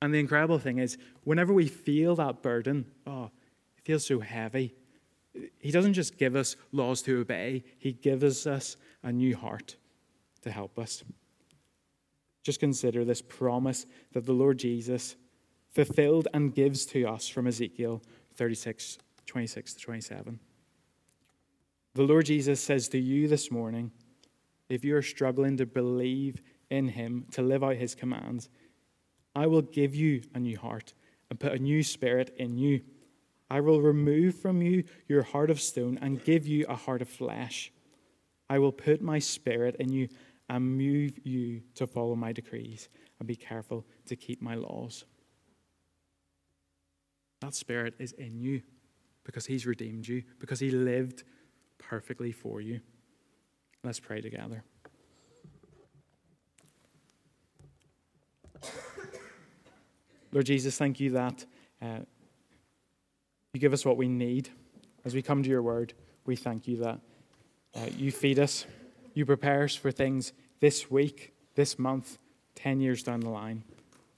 And 0.00 0.14
the 0.14 0.20
incredible 0.20 0.58
thing 0.58 0.78
is, 0.78 0.98
whenever 1.24 1.52
we 1.52 1.66
feel 1.66 2.14
that 2.16 2.42
burden, 2.42 2.86
oh, 3.06 3.30
it 3.76 3.84
feels 3.84 4.06
so 4.06 4.20
heavy, 4.20 4.74
he 5.58 5.70
doesn't 5.70 5.94
just 5.94 6.16
give 6.18 6.36
us 6.36 6.56
laws 6.72 7.02
to 7.02 7.20
obey, 7.20 7.64
he 7.78 7.92
gives 7.92 8.46
us 8.46 8.76
a 9.02 9.12
new 9.12 9.36
heart 9.36 9.76
to 10.42 10.50
help 10.50 10.78
us. 10.78 11.04
Just 12.42 12.60
consider 12.60 13.04
this 13.04 13.22
promise 13.22 13.86
that 14.12 14.26
the 14.26 14.32
Lord 14.32 14.58
Jesus 14.58 15.16
fulfilled 15.70 16.28
and 16.32 16.54
gives 16.54 16.86
to 16.86 17.04
us 17.04 17.28
from 17.28 17.46
Ezekiel 17.46 18.02
36, 18.36 18.98
26 19.26 19.74
to 19.74 19.80
27. 19.80 20.40
The 21.94 22.02
Lord 22.02 22.26
Jesus 22.26 22.60
says 22.60 22.88
to 22.88 22.98
you 22.98 23.26
this 23.26 23.50
morning 23.50 23.90
if 24.68 24.84
you 24.84 24.96
are 24.96 25.02
struggling 25.02 25.56
to 25.56 25.66
believe 25.66 26.42
in 26.70 26.88
him 26.88 27.26
to 27.32 27.42
live 27.42 27.62
out 27.62 27.76
his 27.76 27.94
commands. 27.94 28.48
I 29.34 29.46
will 29.46 29.62
give 29.62 29.94
you 29.94 30.22
a 30.34 30.38
new 30.38 30.58
heart 30.58 30.94
and 31.30 31.38
put 31.38 31.52
a 31.52 31.58
new 31.58 31.82
spirit 31.82 32.34
in 32.38 32.56
you. 32.56 32.82
I 33.48 33.60
will 33.60 33.80
remove 33.80 34.34
from 34.34 34.60
you 34.60 34.84
your 35.08 35.22
heart 35.22 35.50
of 35.50 35.60
stone 35.60 35.98
and 36.02 36.24
give 36.24 36.46
you 36.46 36.66
a 36.68 36.74
heart 36.74 37.02
of 37.02 37.08
flesh. 37.08 37.72
I 38.48 38.58
will 38.58 38.72
put 38.72 39.00
my 39.00 39.18
spirit 39.18 39.76
in 39.78 39.90
you 39.90 40.08
and 40.48 40.76
move 40.76 41.12
you 41.24 41.62
to 41.74 41.86
follow 41.86 42.14
my 42.14 42.32
decrees 42.32 42.88
and 43.18 43.26
be 43.26 43.36
careful 43.36 43.84
to 44.06 44.16
keep 44.16 44.40
my 44.42 44.54
laws. 44.54 45.04
That 47.40 47.54
spirit 47.54 47.94
is 47.98 48.12
in 48.12 48.38
you 48.38 48.62
because 49.24 49.46
he's 49.46 49.66
redeemed 49.66 50.06
you, 50.06 50.22
because 50.38 50.60
he 50.60 50.70
lived 50.70 51.24
perfectly 51.78 52.32
for 52.32 52.60
you. 52.60 52.80
Let's 53.82 54.00
pray 54.00 54.20
together. 54.20 54.64
Lord 60.32 60.46
Jesus, 60.46 60.76
thank 60.76 61.00
you 61.00 61.10
that 61.10 61.44
uh, 61.80 62.00
you 63.56 63.60
give 63.60 63.72
us 63.72 63.86
what 63.86 63.96
we 63.96 64.06
need. 64.06 64.50
As 65.06 65.14
we 65.14 65.22
come 65.22 65.42
to 65.42 65.48
your 65.48 65.62
word, 65.62 65.94
we 66.26 66.36
thank 66.36 66.68
you 66.68 66.76
that 66.76 67.00
uh, 67.74 67.86
you 67.96 68.12
feed 68.12 68.38
us, 68.38 68.66
you 69.14 69.24
prepare 69.24 69.64
us 69.64 69.74
for 69.74 69.90
things 69.90 70.34
this 70.60 70.90
week, 70.90 71.32
this 71.54 71.78
month, 71.78 72.18
10 72.56 72.80
years 72.80 73.02
down 73.02 73.20
the 73.20 73.30
line. 73.30 73.64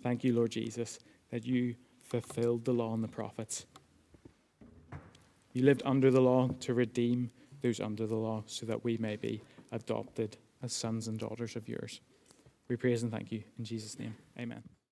Thank 0.02 0.24
you, 0.24 0.34
Lord 0.34 0.50
Jesus, 0.50 0.98
that 1.30 1.46
you 1.46 1.76
fulfilled 2.02 2.64
the 2.64 2.72
law 2.72 2.92
and 2.94 3.04
the 3.04 3.08
prophets. 3.08 3.64
You 5.52 5.62
lived 5.62 5.82
under 5.84 6.10
the 6.10 6.20
law 6.20 6.48
to 6.58 6.74
redeem 6.74 7.30
those 7.62 7.78
under 7.78 8.08
the 8.08 8.16
law 8.16 8.42
so 8.46 8.66
that 8.66 8.82
we 8.82 8.96
may 8.96 9.14
be 9.14 9.40
adopted 9.70 10.36
as 10.64 10.72
sons 10.72 11.06
and 11.06 11.16
daughters 11.16 11.54
of 11.54 11.68
yours. 11.68 12.00
We 12.66 12.74
praise 12.74 13.04
and 13.04 13.12
thank 13.12 13.30
you 13.30 13.44
in 13.56 13.64
Jesus' 13.64 14.00
name. 14.00 14.16
Amen. 14.36 14.64